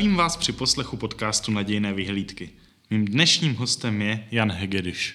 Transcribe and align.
Zdravím 0.00 0.16
vás 0.16 0.36
při 0.36 0.52
poslechu 0.52 0.96
podcastu 0.96 1.52
Nadějné 1.52 1.92
vyhlídky. 1.92 2.50
Mým 2.90 3.04
dnešním 3.04 3.54
hostem 3.54 4.02
je 4.02 4.28
Jan 4.30 4.52
Hegediš. 4.52 5.12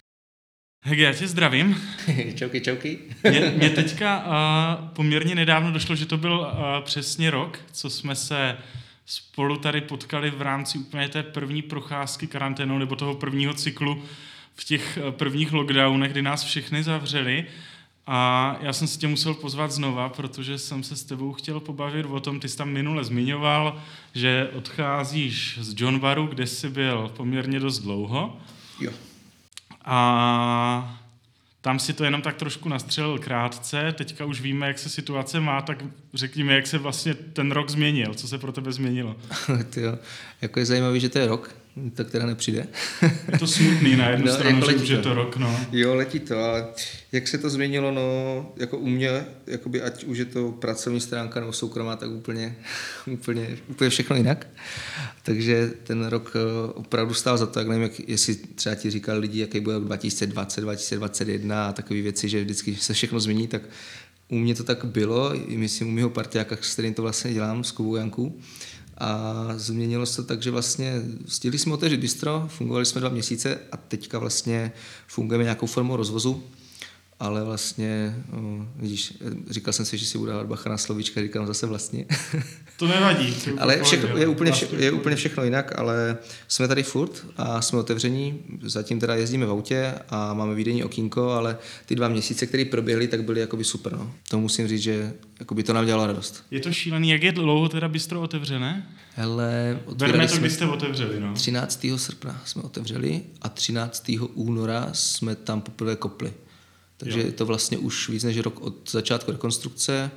Hege, 0.84 1.04
já 1.04 1.14
tě 1.14 1.28
zdravím. 1.28 1.82
čauky, 2.36 2.62
čauky. 2.62 3.00
mě, 3.30 3.40
mě 3.40 3.70
teďka 3.70 4.26
uh, 4.26 4.88
poměrně 4.88 5.36
nedávno 5.36 5.72
došlo, 5.72 5.96
že 5.96 6.06
to 6.06 6.18
byl 6.18 6.40
uh, 6.40 6.84
přesně 6.84 7.32
rok, 7.32 7.60
co 7.72 7.90
jsme 7.90 8.16
se 8.16 8.58
spolu 9.06 9.58
tady 9.58 9.82
potkali 9.82 10.32
v 10.32 10.42
rámci 10.42 10.78
úplně 10.78 11.10
té 11.10 11.24
první 11.24 11.62
procházky 11.62 12.28
karanténou 12.28 12.78
nebo 12.78 12.96
toho 12.96 13.16
prvního 13.16 13.54
cyklu 13.54 14.04
v 14.56 14.64
těch 14.64 14.98
prvních 15.12 15.54
lockdownech, 15.54 16.12
kdy 16.12 16.22
nás 16.22 16.44
všechny 16.44 16.84
zavřeli. 16.84 17.46
A 18.08 18.58
já 18.62 18.74
jsem 18.74 18.88
si 18.88 19.00
tě 19.00 19.08
musel 19.08 19.34
pozvat 19.34 19.72
znova, 19.72 20.10
protože 20.10 20.58
jsem 20.58 20.84
se 20.84 20.96
s 20.96 21.04
tebou 21.04 21.34
chtěl 21.34 21.60
pobavit 21.60 22.06
o 22.06 22.20
tom, 22.20 22.40
ty 22.40 22.50
jsi 22.50 22.58
tam 22.58 22.70
minule 22.70 23.04
zmiňoval, 23.04 23.82
že 24.16 24.50
odcházíš 24.54 25.58
z 25.62 25.74
John 25.82 26.00
Baru, 26.00 26.28
kde 26.28 26.48
jsi 26.48 26.70
byl 26.70 27.12
poměrně 27.18 27.60
dost 27.60 27.80
dlouho. 27.80 28.38
Jo. 28.80 28.92
A 29.86 31.00
tam 31.62 31.80
si 31.80 31.94
to 31.94 32.04
jenom 32.04 32.22
tak 32.22 32.36
trošku 32.36 32.70
nastřelil 32.70 33.20
krátce, 33.20 33.94
teďka 33.98 34.26
už 34.26 34.42
víme, 34.42 34.68
jak 34.68 34.80
se 34.80 34.90
situace 34.90 35.40
má, 35.40 35.62
tak 35.62 35.84
řekněme, 36.14 36.54
jak 36.54 36.68
se 36.68 36.78
vlastně 36.78 37.14
ten 37.14 37.52
rok 37.52 37.70
změnil, 37.70 38.14
co 38.14 38.28
se 38.28 38.38
pro 38.38 38.52
tebe 38.52 38.72
změnilo. 38.72 39.16
jo, 39.78 39.98
jako 40.42 40.60
je 40.60 40.66
zajímavý, 40.66 41.00
že 41.00 41.10
to 41.10 41.20
je 41.20 41.28
rok, 41.28 41.56
to 41.94 42.06
která 42.06 42.26
nepřijde. 42.26 42.68
je 43.32 43.40
to 43.40 43.48
smutný 43.48 43.96
na 43.96 44.10
jednu 44.10 44.26
no, 44.26 44.34
stranu, 44.34 44.58
jako 44.58 44.70
že 44.70 44.76
už 44.84 44.90
je 44.90 44.98
to 44.98 45.14
rok, 45.14 45.38
no. 45.38 45.60
Jo, 45.72 45.96
letí 45.96 46.20
to, 46.20 46.44
ale 46.44 46.68
jak 47.12 47.28
se 47.28 47.38
to 47.38 47.50
změnilo, 47.50 47.92
no, 47.92 48.52
jako 48.58 48.78
u 48.78 48.88
mě, 48.88 49.26
jakoby 49.48 49.82
ať 49.82 50.04
už 50.04 50.18
je 50.18 50.26
to 50.26 50.52
pracovní 50.52 51.00
stránka 51.00 51.40
nebo 51.40 51.54
soukromá, 51.54 51.96
tak 51.96 52.10
úplně, 52.10 52.56
úplně, 53.08 53.58
úplně 53.68 53.90
všechno 53.90 54.16
jinak. 54.16 54.48
Takže 55.24 55.72
ten 55.84 56.06
rok 56.06 56.34
eh, 56.36 56.72
opravdu 56.74 57.14
stál 57.14 57.38
za 57.38 57.46
to, 57.46 57.60
jak 57.60 57.68
nevím, 57.68 57.84
jak, 57.84 58.00
jestli 58.00 58.36
třeba 58.36 58.76
ti 58.76 58.90
říkali 58.90 59.20
lidi, 59.20 59.40
jaký 59.40 59.60
bude 59.60 59.80
2020, 59.80 60.62
2021 60.62 61.68
a 61.68 61.74
takové 61.74 62.02
věci, 62.02 62.30
že 62.30 62.44
vždycky 62.44 62.76
se 62.76 62.94
všechno 62.94 63.20
změní, 63.20 63.48
tak 63.48 63.62
u 64.28 64.36
mě 64.36 64.56
to 64.56 64.64
tak 64.64 64.86
bylo, 64.86 65.36
i 65.36 65.58
myslím 65.58 65.88
u 65.88 65.92
mého 65.92 66.10
partiáka, 66.10 66.58
s 66.62 66.74
kterým 66.74 66.94
to 66.94 67.02
vlastně 67.02 67.34
dělám, 67.34 67.64
s 67.64 67.72
Kubou 67.72 67.96
Jankou. 67.96 68.40
A 68.98 69.34
změnilo 69.56 70.06
se 70.06 70.24
tak, 70.24 70.44
že 70.44 70.52
vlastně 70.52 71.02
stihli 71.28 71.58
jsme 71.58 71.74
otevřít 71.74 72.00
bistro, 72.00 72.46
fungovali 72.48 72.86
jsme 72.86 73.02
dva 73.02 73.10
měsíce 73.10 73.60
a 73.72 73.78
teďka 73.78 74.20
vlastně 74.20 74.72
fungujeme 75.08 75.44
nějakou 75.44 75.66
formou 75.66 75.96
rozvozu 75.96 76.44
ale 77.26 77.44
vlastně, 77.44 78.16
no, 78.32 78.68
vidíš, 78.76 79.14
říkal 79.50 79.74
jsem 79.74 79.86
si, 79.86 79.98
že 79.98 80.06
si 80.06 80.18
budu 80.18 80.32
dávat 80.32 80.48
bacha 80.48 80.70
na 80.70 80.78
slovíčka, 80.78 81.22
říkám 81.22 81.48
zase 81.48 81.66
vlastně. 81.68 82.06
To 82.78 82.88
nevadí. 82.88 83.34
To 83.34 83.52
ale 83.62 83.84
všechno, 83.84 84.18
je, 84.18 84.28
úplně 84.28 84.52
vše, 84.52 84.68
je 84.78 84.92
úplně 84.92 85.16
všechno 85.16 85.44
jinak, 85.44 85.80
ale 85.80 86.18
jsme 86.48 86.68
tady 86.68 86.84
furt 86.84 87.26
a 87.38 87.62
jsme 87.62 87.80
otevření, 87.80 88.40
zatím 88.62 89.00
teda 89.00 89.16
jezdíme 89.16 89.46
v 89.46 89.50
autě 89.50 89.94
a 90.10 90.34
máme 90.34 90.56
výdenní 90.56 90.84
okýnko, 90.84 91.32
ale 91.32 91.58
ty 91.86 91.96
dva 91.96 92.08
měsíce, 92.08 92.46
které 92.46 92.66
proběhly, 92.66 93.08
tak 93.08 93.24
byly 93.24 93.40
jakoby 93.40 93.64
super, 93.64 93.94
no. 93.94 94.12
To 94.30 94.40
musím 94.40 94.68
říct, 94.68 94.82
že 94.82 95.14
jakoby 95.40 95.64
to 95.64 95.74
nám 95.74 95.86
dělalo 95.86 96.08
radost. 96.08 96.44
Je 96.52 96.60
to 96.60 96.72
šílený, 96.74 97.10
jak 97.10 97.24
je 97.24 97.32
dlouho 97.32 97.70
teda 97.70 97.88
bistro 97.88 98.22
otevřené? 98.22 98.90
Hele, 99.16 99.80
Berme 99.96 100.28
to, 100.28 100.38
kdy 100.38 100.50
jste 100.50 100.66
otevřeli, 100.68 101.20
no. 101.20 101.34
13. 101.34 101.86
srpna 101.96 102.42
jsme 102.46 102.62
otevřeli 102.62 103.22
a 103.42 103.50
13. 103.50 104.12
února 104.34 104.90
jsme 104.94 105.36
tam 105.36 105.62
poprvé 105.62 105.96
kopli. 105.96 106.34
Takže 106.98 107.20
jo. 107.20 107.26
je 107.26 107.32
to 107.32 107.46
vlastně 107.46 107.78
už 107.78 108.10
víc 108.10 108.24
než 108.24 108.38
rok 108.38 108.62
od 108.62 108.92
začátku 108.92 109.32
rekonstrukce 109.32 110.12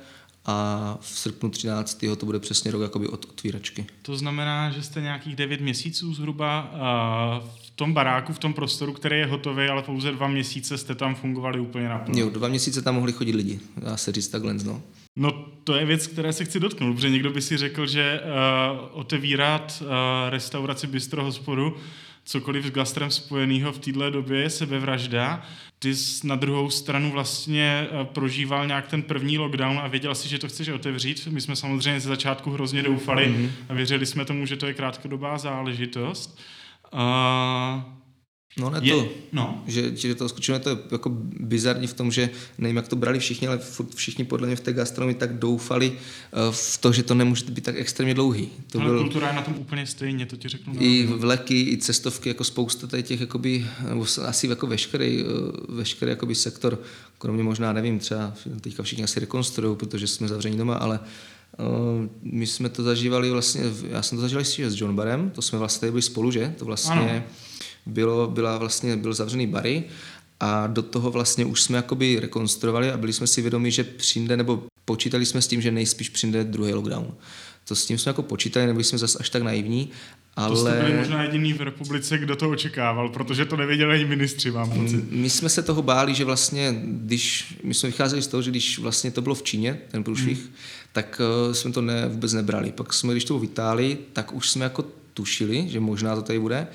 a 0.45 0.97
v 1.01 1.19
srpnu 1.19 1.49
13. 1.49 2.05
to 2.17 2.25
bude 2.25 2.39
přesně 2.39 2.71
rok 2.71 2.81
jakoby 2.81 3.07
od 3.07 3.25
otvíračky. 3.25 3.85
To 4.01 4.17
znamená, 4.17 4.71
že 4.71 4.83
jste 4.83 5.01
nějakých 5.01 5.35
9 5.35 5.61
měsíců 5.61 6.13
zhruba 6.13 6.71
v 7.61 7.69
tom 7.75 7.93
baráku, 7.93 8.33
v 8.33 8.39
tom 8.39 8.53
prostoru, 8.53 8.93
který 8.93 9.17
je 9.17 9.25
hotový, 9.25 9.67
ale 9.67 9.83
pouze 9.83 10.11
dva 10.11 10.27
měsíce 10.27 10.77
jste 10.77 10.95
tam 10.95 11.15
fungovali 11.15 11.59
úplně 11.59 11.89
naplno. 11.89 12.19
Jo, 12.19 12.29
dva 12.29 12.47
měsíce 12.47 12.81
tam 12.81 12.95
mohli 12.95 13.11
chodit 13.11 13.35
lidi, 13.35 13.59
dá 13.77 13.97
se 13.97 14.11
říct 14.11 14.27
takhle, 14.27 14.53
no. 14.53 14.81
No 15.15 15.45
to 15.63 15.75
je 15.75 15.85
věc, 15.85 16.07
které 16.07 16.33
se 16.33 16.45
chci 16.45 16.59
dotknout, 16.59 16.95
protože 16.95 17.09
někdo 17.09 17.31
by 17.31 17.41
si 17.41 17.57
řekl, 17.57 17.87
že 17.87 18.21
uh, 18.21 18.99
otevírat 18.99 19.81
uh, 19.81 19.87
restauraci 20.29 20.87
Bistro 20.87 21.23
hospodu 21.23 21.75
cokoliv 22.25 22.65
s 22.65 22.71
gastrem 22.71 23.11
spojeného 23.11 23.71
v 23.71 23.79
této 23.79 24.09
době 24.09 24.41
je 24.41 24.49
sebevražda. 24.49 25.45
Ty 25.79 25.95
jsi 25.95 26.27
na 26.27 26.35
druhou 26.35 26.69
stranu 26.69 27.11
vlastně 27.11 27.87
eh, 27.91 28.05
prožíval 28.05 28.67
nějak 28.67 28.87
ten 28.87 29.01
první 29.01 29.37
lockdown 29.37 29.79
a 29.79 29.87
věděl 29.87 30.15
si, 30.15 30.29
že 30.29 30.39
to 30.39 30.47
chceš 30.47 30.67
otevřít. 30.69 31.27
My 31.27 31.41
jsme 31.41 31.55
samozřejmě 31.55 31.99
ze 31.99 32.09
začátku 32.09 32.51
hrozně 32.51 32.83
doufali 32.83 33.27
mm-hmm. 33.27 33.49
a 33.69 33.73
věřili 33.73 34.05
jsme 34.05 34.25
tomu, 34.25 34.45
že 34.45 34.55
to 34.55 34.67
je 34.67 34.73
krátkodobá 34.73 35.37
záležitost. 35.37 36.39
Uh, 36.93 36.99
No 38.57 38.69
ne 38.69 38.79
je, 38.81 38.93
to, 38.93 39.09
no. 39.31 39.63
že, 39.67 39.95
že 39.95 40.15
to 40.15 40.29
skočíme, 40.29 40.59
to 40.59 40.69
je 40.69 40.77
jako 40.91 41.09
bizarní 41.39 41.87
v 41.87 41.93
tom, 41.93 42.11
že 42.11 42.29
nevím, 42.57 42.75
jak 42.75 42.87
to 42.87 42.95
brali 42.95 43.19
všichni, 43.19 43.47
ale 43.47 43.59
všichni 43.95 44.23
podle 44.23 44.47
mě 44.47 44.55
v 44.55 44.59
té 44.59 44.73
gastronomii 44.73 45.15
tak 45.15 45.37
doufali 45.37 45.91
eh, 45.93 46.37
v 46.51 46.77
to, 46.77 46.91
že 46.91 47.03
to 47.03 47.15
nemůže 47.15 47.45
být 47.45 47.63
tak 47.63 47.75
extrémně 47.77 48.13
dlouhý. 48.13 48.49
To 48.71 48.79
ale 48.79 48.89
byl, 48.89 48.99
kultura 48.99 49.27
je 49.27 49.33
na 49.33 49.41
tom 49.41 49.55
úplně 49.57 49.87
stejně, 49.87 50.25
to 50.25 50.35
ti 50.35 50.47
řeknu. 50.47 50.73
I 50.79 51.05
vleky, 51.05 51.61
i 51.61 51.77
cestovky, 51.77 52.29
jako 52.29 52.43
spousta 52.43 52.87
tady 52.87 53.03
těch, 53.03 53.21
jakoby, 53.21 53.65
nebo 53.89 54.05
asi 54.25 54.47
jako 54.47 54.67
veškerý, 54.67 55.23
eh, 55.23 55.25
veškerý 55.69 56.09
jakoby 56.09 56.35
sektor, 56.35 56.81
kromě 57.17 57.43
možná, 57.43 57.73
nevím, 57.73 57.99
třeba 57.99 58.33
teďka 58.61 58.83
všichni 58.83 59.03
asi 59.03 59.19
rekonstruují, 59.19 59.77
protože 59.77 60.07
jsme 60.07 60.27
zavření 60.27 60.57
doma, 60.57 60.75
ale 60.75 60.99
Uh, 61.59 62.07
my 62.21 62.47
jsme 62.47 62.69
to 62.69 62.83
zažívali 62.83 63.31
vlastně, 63.31 63.61
já 63.89 64.01
jsem 64.01 64.17
to 64.17 64.21
zažíval 64.21 64.43
s 64.43 64.81
John 64.81 64.95
Barem, 64.95 65.29
to 65.29 65.41
jsme 65.41 65.59
vlastně 65.59 65.91
byli 65.91 66.01
spolu, 66.01 66.31
že? 66.31 66.55
To 66.57 66.65
vlastně 66.65 66.91
ano 66.91 67.23
bylo, 67.85 68.27
byla 68.27 68.57
vlastně, 68.57 68.97
byl 68.97 69.13
zavřený 69.13 69.47
bary 69.47 69.83
a 70.39 70.67
do 70.67 70.81
toho 70.81 71.11
vlastně 71.11 71.45
už 71.45 71.61
jsme 71.61 71.77
jakoby 71.77 72.19
rekonstruovali 72.19 72.91
a 72.91 72.97
byli 72.97 73.13
jsme 73.13 73.27
si 73.27 73.41
vědomi, 73.41 73.71
že 73.71 73.83
přijde, 73.83 74.37
nebo 74.37 74.63
počítali 74.85 75.25
jsme 75.25 75.41
s 75.41 75.47
tím, 75.47 75.61
že 75.61 75.71
nejspíš 75.71 76.09
přijde 76.09 76.43
druhý 76.43 76.73
lockdown. 76.73 77.13
To 77.67 77.75
s 77.75 77.85
tím 77.85 77.97
jsme 77.97 78.09
jako 78.09 78.21
počítali, 78.21 78.65
nebyli 78.65 78.83
jsme 78.83 78.97
zase 78.97 79.17
až 79.19 79.29
tak 79.29 79.41
naivní, 79.41 79.89
ale... 80.35 80.55
To 80.55 80.61
jste 80.61 80.81
byli 80.81 80.97
možná 80.97 81.23
jediný 81.23 81.53
v 81.53 81.61
republice, 81.61 82.17
kdo 82.17 82.35
to 82.35 82.49
očekával, 82.49 83.09
protože 83.09 83.45
to 83.45 83.57
nevěděli 83.57 83.95
ani 83.95 84.05
ministři, 84.05 84.51
mám 84.51 84.69
pocit. 84.69 85.11
My 85.11 85.29
jsme 85.29 85.49
se 85.49 85.63
toho 85.63 85.81
báli, 85.81 86.13
že 86.13 86.25
vlastně, 86.25 86.75
když 86.83 87.55
my 87.63 87.73
jsme 87.73 87.89
vycházeli 87.89 88.21
z 88.21 88.27
toho, 88.27 88.41
že 88.41 88.51
když 88.51 88.79
vlastně 88.79 89.11
to 89.11 89.21
bylo 89.21 89.35
v 89.35 89.43
Číně, 89.43 89.79
ten 89.91 90.03
průšvih, 90.03 90.39
hmm. 90.39 90.49
tak 90.93 91.21
uh, 91.47 91.53
jsme 91.53 91.71
to 91.71 91.81
ne, 91.81 92.07
vůbec 92.07 92.33
nebrali. 92.33 92.71
Pak 92.71 92.93
jsme, 92.93 93.13
když 93.13 93.23
to 93.23 93.33
bylo 93.33 93.39
v 93.39 93.43
Itálii, 93.43 93.97
tak 94.13 94.33
už 94.33 94.49
jsme 94.49 94.63
jako 94.63 94.85
tušili, 95.13 95.65
že 95.69 95.79
možná 95.79 96.15
to 96.15 96.21
tady 96.21 96.39
bude, 96.39 96.67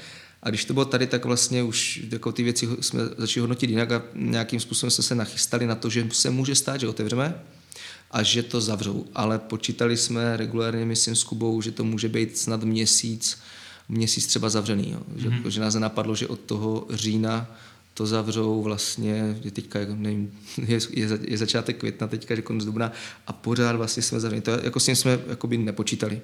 a 0.44 0.50
když 0.50 0.65
to 0.65 0.75
bylo 0.75 0.84
tady, 0.84 1.06
tak 1.06 1.25
vlastně 1.25 1.62
už 1.62 2.03
jako 2.10 2.32
ty 2.32 2.43
věci 2.43 2.69
jsme 2.81 3.00
začali 3.19 3.41
hodnotit 3.41 3.71
jinak 3.71 3.93
a 3.93 4.03
nějakým 4.15 4.60
způsobem 4.60 4.91
jsme 4.91 5.05
se 5.05 5.15
nachystali 5.15 5.66
na 5.66 5.75
to, 5.75 5.91
že 5.91 6.09
se 6.12 6.31
může 6.31 6.55
stát, 6.55 6.81
že 6.81 6.88
otevřeme 6.88 7.34
a 8.10 8.22
že 8.22 8.43
to 8.43 8.60
zavřou. 8.60 9.06
Ale 9.15 9.38
počítali 9.38 9.97
jsme 9.97 10.37
regulárně, 10.37 10.84
myslím, 10.84 11.16
s 11.16 11.25
Kubou, 11.25 11.62
že 11.62 11.71
to 11.71 11.84
může 11.84 12.09
být 12.09 12.38
snad 12.38 12.65
měsíc, 12.65 13.38
měsíc 13.88 14.27
třeba 14.27 14.49
zavřený. 14.49 14.91
Jo. 14.91 15.00
Že, 15.16 15.28
mm-hmm. 15.28 15.49
že 15.49 15.60
nás 15.60 15.75
napadlo, 15.75 16.15
že 16.15 16.27
od 16.27 16.41
toho 16.41 16.87
října 16.91 17.56
to 17.94 18.06
zavřou 18.06 18.62
vlastně, 18.62 19.37
je 19.44 19.50
teďka, 19.50 19.78
nevím, 19.94 20.38
je, 20.66 20.78
je, 20.91 21.19
je 21.22 21.38
začátek 21.38 21.76
května, 21.76 22.06
teďka, 22.09 22.34
že 22.34 22.43
konec 22.43 22.65
dubna 22.65 22.93
a 23.26 23.32
pořád 23.32 23.76
vlastně 23.76 24.03
jsme 24.03 24.21
zavřeni. 24.21 24.43
To 24.43 24.50
jako 24.50 24.81
s 24.81 24.84
tím 24.84 24.97
jsme 24.97 25.19
jakoby 25.26 25.59
nepočítali 25.59 26.21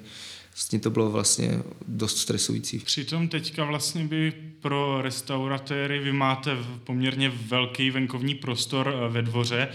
s 0.55 0.67
tím 0.67 0.79
to 0.79 0.89
bylo 0.89 1.11
vlastně 1.11 1.59
dost 1.87 2.17
stresující. 2.17 2.79
Přitom 2.79 3.27
teďka 3.27 3.63
vlastně 3.63 4.05
by 4.05 4.33
pro 4.59 5.01
restauratéry, 5.01 5.99
vy 5.99 6.13
máte 6.13 6.57
poměrně 6.83 7.29
velký 7.29 7.91
venkovní 7.91 8.35
prostor 8.35 8.93
eh, 8.95 9.09
ve 9.09 9.21
dvoře, 9.21 9.67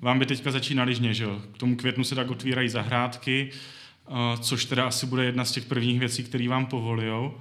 vám 0.00 0.18
by 0.18 0.26
teďka 0.26 0.50
začínali 0.50 0.94
žně, 0.94 1.14
že 1.14 1.24
jo? 1.24 1.42
K 1.54 1.58
tomu 1.58 1.76
květnu 1.76 2.04
se 2.04 2.14
tak 2.14 2.30
otvírají 2.30 2.68
zahrádky, 2.68 3.50
eh, 3.50 4.12
což 4.40 4.64
teda 4.64 4.84
asi 4.84 5.06
bude 5.06 5.24
jedna 5.24 5.44
z 5.44 5.52
těch 5.52 5.64
prvních 5.64 5.98
věcí, 5.98 6.24
které 6.24 6.48
vám 6.48 6.66
povolujou. 6.66 7.34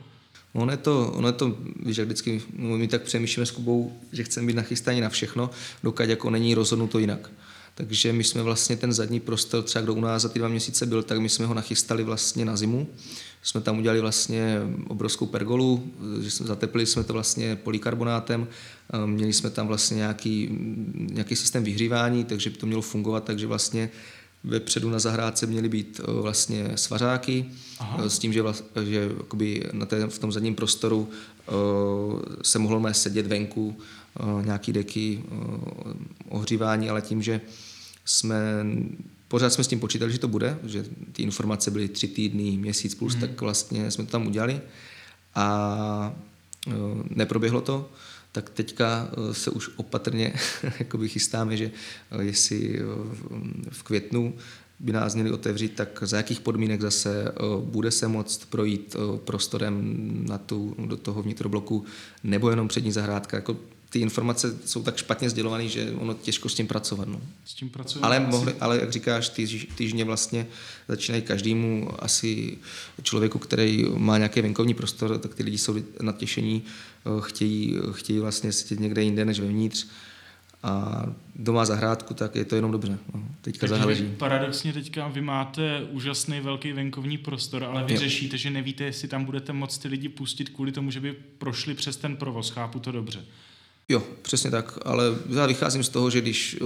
Ono 0.54 0.72
je 0.72 0.78
to, 0.78 1.12
ono 1.12 1.28
je 1.28 1.34
to, 1.34 1.58
víš, 1.86 1.98
jak 1.98 2.08
vždycky 2.08 2.42
my 2.58 2.88
tak 2.88 3.02
přemýšlíme 3.02 3.46
s 3.46 3.52
Kubou, 3.52 4.00
že 4.12 4.24
chceme 4.24 4.48
být 4.48 4.56
nachystaní 4.56 5.02
na 5.02 5.10
všechno, 5.10 5.50
dokud 5.84 6.10
jako 6.10 6.30
není 6.30 6.54
rozhodnuto 6.54 7.00
jinak. 7.00 7.32
Takže 7.80 8.14
my 8.14 8.24
jsme 8.24 8.44
vlastně 8.44 8.76
ten 8.76 8.94
zadní 8.94 9.20
prostor, 9.20 9.64
třeba 9.64 9.84
kdo 9.84 9.94
u 9.94 10.02
nás 10.02 10.22
za 10.22 10.30
ty 10.30 10.40
dva 10.40 10.48
měsíce 10.48 10.86
byl, 10.86 11.04
tak 11.04 11.20
my 11.20 11.30
jsme 11.30 11.46
ho 11.46 11.54
nachystali 11.54 12.04
vlastně 12.04 12.46
na 12.46 12.56
zimu. 12.56 12.88
Jsme 13.44 13.62
tam 13.62 13.80
udělali 13.80 14.02
vlastně 14.02 14.60
obrovskou 14.88 15.26
pergolu, 15.26 15.92
že 16.22 16.32
jsme 16.32 16.48
zateplili 16.48 16.86
jsme 16.86 17.04
to 17.04 17.14
vlastně 17.14 17.56
polikarbonátem, 17.56 18.48
měli 19.06 19.34
jsme 19.34 19.50
tam 19.50 19.68
vlastně 19.68 19.98
nějaký, 19.98 20.50
nějaký 20.94 21.36
systém 21.36 21.64
vyhřívání, 21.64 22.24
takže 22.24 22.50
by 22.50 22.58
to 22.58 22.66
mělo 22.66 22.82
fungovat, 22.82 23.24
takže 23.24 23.48
vlastně 23.48 23.90
vepředu 24.44 24.90
na 24.90 25.00
zahrádce 25.00 25.46
měly 25.46 25.70
být 25.70 26.02
eh, 26.04 26.12
vlastně 26.12 26.72
svařáky 26.76 27.46
Aha. 27.80 28.02
Eh, 28.06 28.10
s 28.10 28.20
tím, 28.20 28.34
že, 28.34 28.42
vlast, 28.42 28.66
že 28.84 29.10
na 29.72 29.86
té, 29.86 30.08
v 30.08 30.20
tom 30.20 30.32
zadním 30.32 30.56
prostoru 30.56 31.10
se 32.42 32.60
mohlo 32.60 32.94
sedět 32.94 33.28
venku, 33.28 33.78
nějaký 34.42 34.74
deky, 34.74 35.24
ohřívání, 36.30 36.90
ale 36.90 37.02
tím, 37.02 37.22
že 37.22 37.42
jsme 38.10 38.66
pořád 39.28 39.50
jsme 39.50 39.64
s 39.64 39.68
tím 39.68 39.80
počítali, 39.80 40.12
že 40.12 40.20
to 40.20 40.28
bude, 40.28 40.60
že 40.64 40.86
ty 41.12 41.24
informace 41.24 41.72
byly 41.72 41.88
tři 41.88 42.08
týdny, 42.08 42.58
měsíc 42.58 42.96
plus, 42.96 43.16
mm. 43.16 43.22
tak 43.22 43.42
vlastně 43.42 43.92
jsme 43.92 44.06
to 44.06 44.12
tam 44.12 44.28
udělali 44.28 44.62
a 45.36 46.16
uh, 46.68 46.74
neproběhlo 47.10 47.62
to 47.62 47.90
tak 48.32 48.50
teďka 48.50 49.10
se 49.32 49.52
už 49.52 49.70
opatrně 49.76 50.34
chystáme, 51.08 51.58
že 51.58 51.72
jestli 52.20 52.80
v 53.70 53.84
květnu 53.84 54.34
by 54.80 54.92
nás 54.92 55.16
měli 55.16 55.32
otevřít, 55.32 55.76
tak 55.76 56.00
za 56.02 56.18
jakých 56.18 56.40
podmínek 56.40 56.82
zase 56.82 57.32
bude 57.60 57.92
se 57.92 58.08
moct 58.08 58.46
projít 58.46 58.96
prostorem 59.26 59.96
na 60.30 60.38
tu, 60.38 60.76
do 60.86 60.98
toho 60.98 61.24
vnitrobloku, 61.24 61.86
nebo 62.24 62.50
jenom 62.50 62.68
přední 62.68 62.92
zahrádka. 62.92 63.38
Jako 63.38 63.58
ty 63.90 64.00
informace 64.00 64.58
jsou 64.66 64.84
tak 64.84 64.98
špatně 64.98 65.30
sdělované, 65.30 65.68
že 65.68 65.92
ono 65.92 66.14
těžko 66.14 66.50
s 66.50 66.56
tím 66.56 66.68
pracovat. 66.68 67.08
No. 67.08 67.22
S 67.46 67.54
tím 67.54 67.70
pracovat 67.70 68.08
ale, 68.08 68.20
mohli, 68.20 68.54
ale 68.60 68.80
jak 68.80 68.92
říkáš, 68.92 69.30
ty 69.30 69.48
týždně 69.76 70.06
vlastně 70.06 70.48
začínají 70.88 71.22
každému 71.22 71.90
asi 72.00 72.58
člověku, 73.04 73.40
který 73.40 73.86
má 73.98 74.18
nějaký 74.18 74.42
venkovní 74.42 74.74
prostor, 74.74 75.18
tak 75.18 75.36
ty 75.36 75.44
lidi 75.44 75.58
jsou 75.58 75.76
natěšení, 76.02 76.64
eh, 77.06 77.10
chtějí, 77.22 77.78
chtějí 77.92 78.20
vlastně 78.20 78.52
sedět 78.52 78.80
někde 78.80 79.04
jinde 79.04 79.26
než 79.26 79.40
vevnitř 79.40 79.88
a 80.64 81.04
doma 81.36 81.66
zahrádku, 81.66 82.14
tak 82.14 82.36
je 82.36 82.46
to 82.46 82.56
jenom 82.56 82.72
dobře. 82.72 82.98
No, 83.14 83.24
teďka 83.42 83.60
Takže 83.60 83.76
záleží. 83.76 84.14
Paradoxně 84.18 84.74
teďka 84.74 85.08
vy 85.08 85.22
máte 85.22 85.84
úžasný 85.84 86.40
velký 86.40 86.72
venkovní 86.72 87.18
prostor, 87.18 87.64
ale 87.64 87.84
vy 87.84 87.94
jo. 87.94 88.00
řešíte, 88.00 88.38
že 88.38 88.50
nevíte, 88.50 88.84
jestli 88.84 89.08
tam 89.08 89.26
budete 89.26 89.54
moct 89.54 89.78
ty 89.78 89.88
lidi 89.88 90.10
pustit 90.10 90.50
kvůli 90.50 90.72
tomu, 90.72 90.92
že 90.92 91.00
by 91.00 91.14
prošli 91.38 91.74
přes 91.74 91.98
ten 91.98 92.16
provoz. 92.16 92.50
Chápu 92.50 92.80
to 92.80 92.92
dobře. 92.92 93.26
Jo, 93.90 94.04
přesně 94.22 94.52
tak, 94.52 94.80
ale 94.86 95.04
já 95.30 95.46
vycházím 95.46 95.84
z 95.84 95.90
toho, 95.90 96.10
že 96.10 96.22
když 96.22 96.58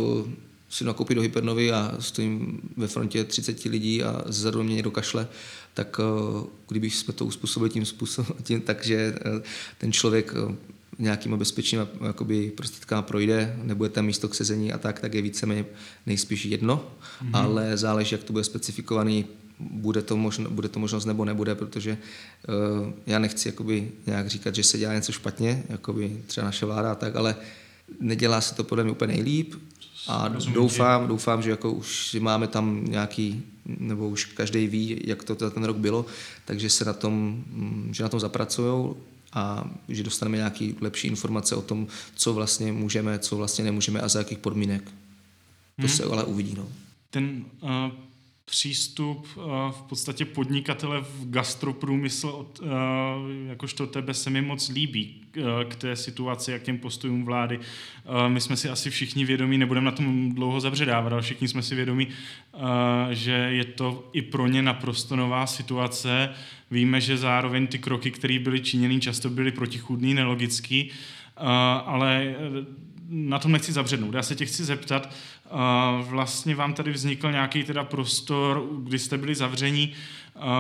si 0.70 0.84
nakoupí 0.84 1.16
do 1.16 1.22
Hypernovy 1.22 1.72
a 1.72 1.96
stojím 2.00 2.62
ve 2.78 2.88
frontě 2.88 3.24
30 3.24 3.64
lidí 3.64 4.04
a 4.04 4.24
zezadu 4.26 4.64
mě 4.64 4.76
někdo 4.76 4.92
kašle, 4.92 5.28
tak 5.74 6.00
kdybych 6.68 6.96
jsme 6.96 7.14
to 7.14 7.26
uspůsobili 7.26 7.70
tím 7.70 7.86
způsobem, 7.86 8.34
tím, 8.44 8.62
takže 8.66 9.16
ten 9.78 9.92
člověk 9.92 10.34
nějakýma 11.00 11.38
bezpečnýma 11.38 11.88
jakoby, 12.08 12.52
prostředkama 12.52 13.02
projde, 13.02 13.60
nebude 13.64 13.90
tam 13.90 14.06
místo 14.06 14.28
k 14.30 14.36
sezení 14.36 14.74
a 14.74 14.78
tak, 14.78 15.00
tak 15.00 15.14
je 15.14 15.22
víceméně 15.22 15.66
nejspíš 16.06 16.46
jedno, 16.46 16.92
mm-hmm. 17.24 17.30
ale 17.34 17.78
záleží, 17.78 18.16
jak 18.16 18.24
to 18.24 18.34
bude 18.34 18.44
specifikovaný, 18.44 19.26
bude 19.60 20.02
to, 20.02 20.18
možno, 20.18 20.50
bude 20.50 20.70
to 20.70 20.80
možnost 20.80 21.06
nebo 21.06 21.26
nebude, 21.26 21.56
protože 21.56 21.98
uh, 22.82 22.94
já 23.06 23.20
nechci 23.20 23.48
jakoby 23.48 23.92
nějak 24.06 24.28
říkat, 24.28 24.56
že 24.56 24.64
se 24.64 24.78
dělá 24.78 24.94
něco 24.94 25.12
špatně, 25.12 25.64
jakoby 25.70 26.18
třeba 26.28 26.46
naše 26.46 26.66
vláda 26.66 26.92
a 26.92 26.96
tak, 26.96 27.16
ale 27.16 27.36
nedělá 28.00 28.42
se 28.42 28.56
to 28.56 28.64
podle 28.64 28.84
mě 28.84 28.92
úplně 28.92 29.14
nejlíp 29.14 29.54
a 30.08 30.28
Rozumím 30.28 30.56
doufám, 30.56 31.08
doufám, 31.08 31.42
že 31.42 31.50
jako 31.50 31.72
už 31.72 32.16
máme 32.20 32.48
tam 32.48 32.86
nějaký, 32.86 33.44
nebo 33.66 34.10
už 34.10 34.26
každý 34.26 34.68
ví, 34.68 35.02
jak 35.04 35.24
to 35.24 35.36
ten 35.36 35.64
rok 35.64 35.78
bylo, 35.78 36.06
takže 36.46 36.70
se 36.70 36.86
na 36.86 36.94
tom, 36.94 37.44
že 37.92 38.04
na 38.04 38.10
tom 38.10 38.20
zapracují 38.20 38.96
a 39.34 39.70
že 39.90 40.04
dostaneme 40.04 40.38
nějaké 40.38 40.72
lepší 40.82 41.08
informace 41.08 41.56
o 41.56 41.62
tom, 41.62 41.88
co 42.16 42.34
vlastně 42.34 42.72
můžeme, 42.72 43.20
co 43.20 43.38
vlastně 43.38 43.64
nemůžeme 43.64 44.02
a 44.02 44.08
za 44.08 44.20
jakých 44.20 44.38
podmínek. 44.38 44.84
To 45.76 45.88
hmm. 45.88 45.90
se 45.90 46.04
ale 46.04 46.24
uvidí. 46.24 46.54
No. 46.58 46.68
Ten 47.10 47.46
uh, 47.62 47.70
přístup 48.46 49.28
uh, 49.36 49.44
v 49.72 49.82
podstatě 49.82 50.26
podnikatele 50.26 51.02
v 51.02 51.30
gastroprůmysl, 51.30 52.28
od, 52.28 52.60
uh, 52.60 52.68
jakožto 53.48 53.88
tebe 53.88 54.14
se 54.14 54.30
mi 54.30 54.42
moc 54.42 54.70
líbí 54.70 55.22
uh, 55.38 55.44
k 55.64 55.76
té 55.76 55.96
situaci, 55.96 56.52
jak 56.52 56.64
těm 56.64 56.78
postojům 56.78 57.26
vlády. 57.26 57.60
My 58.28 58.42
jsme 58.42 58.58
si 58.58 58.70
asi 58.70 58.90
všichni 58.90 59.26
vědomí, 59.26 59.58
nebudeme 59.58 59.86
na 59.86 59.92
tom 59.92 60.32
dlouho 60.36 60.60
zabředávat, 60.60 61.14
ale 61.14 61.22
všichni 61.22 61.48
jsme 61.48 61.62
si 61.62 61.76
vědomí, 61.76 62.08
že 63.12 63.32
je 63.32 63.64
to 63.64 64.10
i 64.14 64.22
pro 64.22 64.48
ně 64.48 64.62
naprosto 64.62 65.16
nová 65.16 65.48
situace. 65.48 66.30
Víme, 66.72 67.02
že 67.02 67.18
zároveň 67.18 67.68
ty 67.68 67.80
kroky, 67.80 68.12
které 68.12 68.40
byly 68.40 68.60
činěny, 68.60 69.00
často 69.00 69.30
byly 69.30 69.52
protichůdný, 69.52 70.14
nelogický, 70.14 70.92
ale 71.86 72.36
na 73.10 73.40
tom 73.40 73.52
nechci 73.52 73.72
zabřednout. 73.72 74.14
Já 74.14 74.24
se 74.24 74.36
tě 74.36 74.46
chci 74.46 74.64
zeptat, 74.64 75.14
vlastně 76.02 76.56
vám 76.56 76.74
tady 76.74 76.92
vznikl 76.92 77.32
nějaký 77.32 77.64
teda 77.64 77.84
prostor, 77.84 78.68
kdy 78.84 79.00
jste 79.00 79.18
byli 79.18 79.36
zavření, 79.36 79.94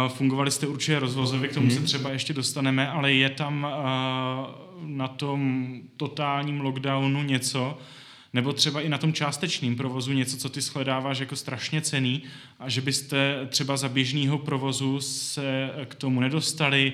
fungovali 0.07 0.51
jste 0.51 0.67
určitě 0.67 0.99
rozvozově, 0.99 1.49
k 1.49 1.53
tomu 1.53 1.69
se 1.69 1.75
mhm. 1.75 1.85
třeba 1.85 2.09
ještě 2.09 2.33
dostaneme, 2.33 2.89
ale 2.89 3.13
je 3.13 3.29
tam 3.29 3.67
na 4.85 5.07
tom 5.07 5.73
totálním 5.97 6.61
lockdownu 6.61 7.23
něco, 7.23 7.77
nebo 8.33 8.53
třeba 8.53 8.81
i 8.81 8.89
na 8.89 8.97
tom 8.97 9.13
částečném 9.13 9.75
provozu 9.75 10.13
něco, 10.13 10.37
co 10.37 10.49
ty 10.49 10.61
shledáváš 10.61 11.19
jako 11.19 11.35
strašně 11.35 11.81
cený 11.81 12.23
a 12.59 12.69
že 12.69 12.81
byste 12.81 13.47
třeba 13.49 13.77
za 13.77 13.89
běžného 13.89 14.37
provozu 14.37 15.01
se 15.01 15.69
k 15.85 15.95
tomu 15.95 16.19
nedostali, 16.19 16.93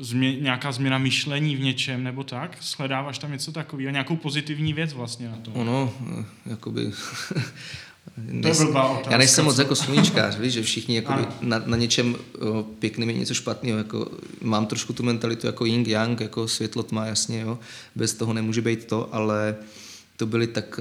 změ, 0.00 0.36
nějaká 0.36 0.72
změna 0.72 0.98
myšlení 0.98 1.56
v 1.56 1.60
něčem 1.60 2.04
nebo 2.04 2.24
tak? 2.24 2.56
Sledáváš 2.60 3.18
tam 3.18 3.32
něco 3.32 3.52
takového, 3.52 3.90
nějakou 3.90 4.16
pozitivní 4.16 4.72
věc 4.72 4.92
vlastně 4.92 5.28
na 5.28 5.36
tom? 5.36 5.56
Ono, 5.56 5.92
jakoby... 6.46 6.92
Nejsem, 8.16 8.76
já 9.10 9.18
nejsem 9.18 9.44
moc 9.44 9.58
jako 9.58 9.74
sluníčkář, 9.76 10.38
víš, 10.38 10.52
že 10.52 10.62
všichni 10.62 10.96
jakoby 10.96 11.26
na, 11.40 11.62
na, 11.66 11.76
něčem 11.76 12.16
o, 12.38 12.62
pěkným 12.62 13.10
je 13.10 13.18
něco 13.18 13.34
špatného. 13.34 13.78
Jako, 13.78 14.10
mám 14.42 14.66
trošku 14.66 14.92
tu 14.92 15.02
mentalitu 15.02 15.46
jako 15.46 15.64
yin 15.64 15.84
yang, 15.86 16.20
jako 16.20 16.48
světlo 16.48 16.82
tma, 16.82 17.06
jasně, 17.06 17.40
jo. 17.40 17.58
bez 17.94 18.14
toho 18.14 18.32
nemůže 18.32 18.62
být 18.62 18.84
to, 18.84 19.14
ale 19.14 19.56
to 20.16 20.26
byly 20.26 20.46
tak 20.46 20.80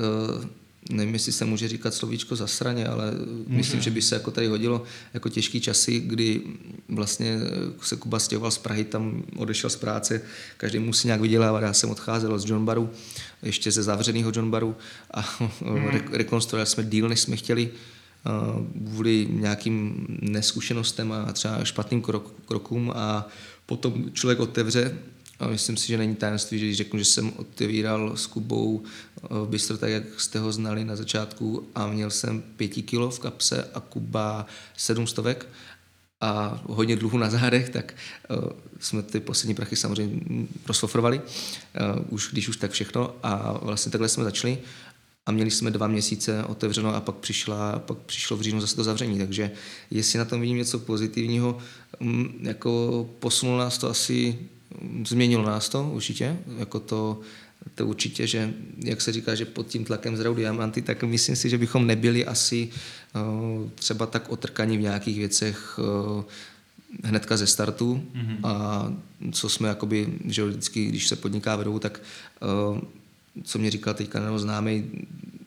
nevím, 0.90 1.14
jestli 1.14 1.32
se 1.32 1.46
může 1.46 1.68
říkat 1.68 1.94
slovíčko 1.94 2.36
zasraně, 2.36 2.88
ale 2.88 3.12
může. 3.12 3.58
myslím, 3.58 3.82
že 3.82 3.92
by 3.92 4.02
se 4.02 4.16
jako 4.16 4.32
tady 4.32 4.48
hodilo 4.48 4.84
jako 5.14 5.30
těžký 5.30 5.62
časy, 5.62 6.00
kdy 6.00 6.42
vlastně 6.90 7.40
se 7.82 7.96
Kuba 7.96 8.20
stěhoval 8.20 8.52
z 8.52 8.58
Prahy, 8.58 8.84
tam 8.84 9.24
odešel 9.36 9.70
z 9.70 9.76
práce, 9.76 10.22
každý 10.58 10.80
musí 10.80 11.08
nějak 11.08 11.22
vydělávat, 11.22 11.64
já 11.64 11.74
jsem 11.74 11.90
odcházel 11.90 12.40
z 12.40 12.50
John 12.50 12.66
Baru, 12.66 12.90
ještě 13.44 13.72
ze 13.72 13.84
zavřeného 13.84 14.32
John 14.36 14.52
Baru 14.52 14.76
a 15.12 15.22
hmm. 15.62 15.88
rekonstruovali 16.12 16.68
jsme 16.68 16.84
díl, 16.84 17.10
než 17.10 17.20
jsme 17.20 17.36
chtěli, 17.36 17.72
kvůli 18.86 19.28
nějakým 19.30 20.08
neskušenostem 20.22 21.12
a 21.12 21.34
třeba 21.34 21.64
špatným 21.64 22.02
krok, 22.02 22.34
krokům 22.46 22.92
a 22.96 23.28
potom 23.66 24.06
člověk 24.14 24.40
otevře 24.40 24.98
a 25.40 25.48
myslím 25.48 25.78
si, 25.78 25.88
že 25.88 25.98
není 25.98 26.16
tajemství, 26.16 26.60
že 26.60 26.66
když 26.66 26.78
řeknu, 26.78 27.00
že 27.00 27.06
jsem 27.06 27.34
otevíral 27.36 28.18
s 28.18 28.26
Kubou 28.26 28.84
eh, 28.84 29.09
bistro 29.46 29.78
tak, 29.78 29.90
jak 29.90 30.20
jste 30.20 30.40
ho 30.40 30.52
znali 30.52 30.86
na 30.86 30.96
začátku 30.96 31.68
a 31.76 31.88
měl 31.88 32.10
jsem 32.10 32.42
pěti 32.42 32.82
kilo 32.82 33.12
v 33.12 33.20
kapse 33.20 33.70
a 33.74 33.80
Kuba 33.80 34.46
sedm 34.78 35.08
stovek 35.08 35.48
a 36.22 36.62
hodně 36.68 36.96
dluhu 36.96 37.18
na 37.18 37.30
zádech, 37.30 37.70
tak 37.70 37.96
uh, 38.30 38.50
jsme 38.80 39.04
ty 39.04 39.20
poslední 39.20 39.56
prachy 39.56 39.76
samozřejmě 39.76 40.20
rozfofrovali, 40.68 41.20
uh, 41.20 42.06
už, 42.10 42.32
když 42.32 42.50
už 42.50 42.58
tak 42.58 42.72
všechno. 42.72 43.16
A 43.24 43.60
vlastně 43.62 43.92
takhle 43.92 44.10
jsme 44.10 44.24
začali 44.24 44.58
a 45.26 45.32
měli 45.32 45.52
jsme 45.52 45.72
dva 45.72 45.88
měsíce 45.88 46.44
otevřeno 46.44 46.96
a 46.96 47.02
pak, 47.02 47.16
přišla, 47.16 47.80
pak 47.80 47.98
přišlo 47.98 48.38
v 48.38 48.42
říjnu 48.42 48.62
zase 48.62 48.76
to 48.76 48.84
zavření, 48.84 49.18
takže 49.18 49.52
jestli 49.92 50.20
na 50.20 50.26
tom 50.26 50.42
vidím 50.42 50.58
něco 50.58 50.80
pozitivního, 50.80 51.58
um, 52.00 52.34
jako 52.42 53.10
posunul 53.20 53.58
nás 53.58 53.78
to 53.78 53.90
asi 53.90 54.40
změnilo 55.08 55.44
nás 55.44 55.70
to 55.70 55.90
určitě, 55.94 56.38
jako 56.58 56.80
to, 56.80 57.20
to 57.76 57.88
určitě, 57.88 58.28
že 58.28 58.54
jak 58.78 59.02
se 59.02 59.12
říká, 59.12 59.36
že 59.36 59.46
pod 59.46 59.68
tím 59.68 59.86
tlakem 59.86 60.18
zrou 60.18 60.36
diamanty, 60.36 60.82
tak 60.82 61.04
myslím 61.04 61.36
si, 61.36 61.50
že 61.50 61.58
bychom 61.58 61.88
nebyli 61.88 62.26
asi 62.26 62.70
uh, 63.16 63.70
třeba 63.76 64.06
tak 64.06 64.30
otrkaní 64.30 64.78
v 64.78 64.82
nějakých 64.82 65.18
věcech 65.18 65.80
uh, 65.80 66.24
hnedka 67.04 67.38
ze 67.38 67.48
startu 67.48 68.04
mm-hmm. 68.16 68.38
a 68.44 68.94
co 69.32 69.50
jsme 69.50 69.68
jakoby, 69.68 70.08
že 70.26 70.46
vždycky, 70.46 70.86
když 70.86 71.08
se 71.08 71.16
podniká 71.16 71.56
vedou, 71.56 71.80
tak 71.80 72.02
uh, 72.72 72.80
co 73.44 73.60
mě 73.60 73.72
říkal 73.72 73.94
teďka 73.94 74.20
nebo 74.20 74.40
známý, 74.40 74.86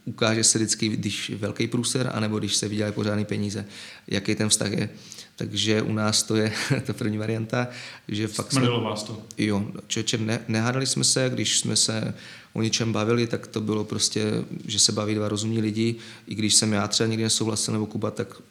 ukáže 0.04 0.44
se 0.44 0.58
vždycky, 0.58 0.88
když 0.88 1.30
velký 1.30 1.66
průser, 1.66 2.10
anebo 2.14 2.38
když 2.38 2.56
se 2.56 2.68
vydělají 2.68 2.94
pořádný 2.94 3.24
peníze, 3.24 3.64
jaký 4.08 4.34
ten 4.34 4.48
vztah 4.48 4.72
je. 4.72 4.88
Takže 5.42 5.82
u 5.82 5.92
nás 5.92 6.22
to 6.22 6.36
je 6.36 6.52
ta 6.86 6.92
první 6.92 7.18
varianta, 7.18 7.68
že 8.08 8.28
fakt 8.28 8.52
jsme... 8.52 8.68
vás 8.68 9.02
to. 9.02 9.22
Jo, 9.38 9.66
člověče, 9.86 10.18
ne, 10.18 10.40
nehádali 10.48 10.86
jsme 10.86 11.04
se, 11.04 11.30
když 11.32 11.58
jsme 11.58 11.76
se 11.76 12.14
o 12.52 12.62
něčem 12.62 12.92
bavili, 12.92 13.26
tak 13.26 13.46
to 13.46 13.60
bylo 13.60 13.84
prostě, 13.84 14.44
že 14.66 14.78
se 14.78 14.92
baví 14.92 15.14
dva 15.14 15.28
rozumní 15.28 15.60
lidi, 15.60 15.94
i 16.26 16.34
když 16.34 16.54
jsem 16.54 16.72
já 16.72 16.88
třeba 16.88 17.08
někdy 17.08 17.22
nesouhlasil 17.22 17.74
nebo 17.74 17.86
Kuba, 17.86 18.10
tak 18.10 18.42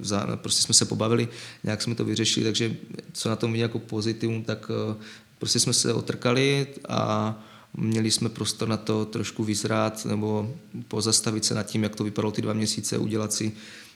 za, 0.00 0.36
prostě 0.36 0.62
jsme 0.62 0.74
se 0.74 0.84
pobavili, 0.84 1.28
nějak 1.64 1.82
jsme 1.82 1.94
to 1.94 2.04
vyřešili, 2.04 2.44
takže 2.44 2.76
co 3.12 3.28
na 3.28 3.36
tom 3.36 3.52
vidím 3.52 3.62
jako 3.62 3.78
pozitivum, 3.78 4.44
tak 4.44 4.70
eh, 4.70 4.96
prostě 5.38 5.60
jsme 5.60 5.72
se 5.72 5.94
otrkali 5.94 6.66
a 6.88 7.34
měli 7.76 8.10
jsme 8.10 8.28
prostor 8.28 8.68
na 8.68 8.76
to 8.76 9.04
trošku 9.04 9.44
vyzrát 9.44 10.04
nebo 10.04 10.54
pozastavit 10.88 11.44
se 11.44 11.54
nad 11.54 11.62
tím, 11.62 11.82
jak 11.82 11.96
to 11.96 12.04
vypadalo 12.04 12.32
ty 12.32 12.42
dva 12.42 12.52
měsíce, 12.52 12.98
udělat 12.98 13.32
si 13.32 13.52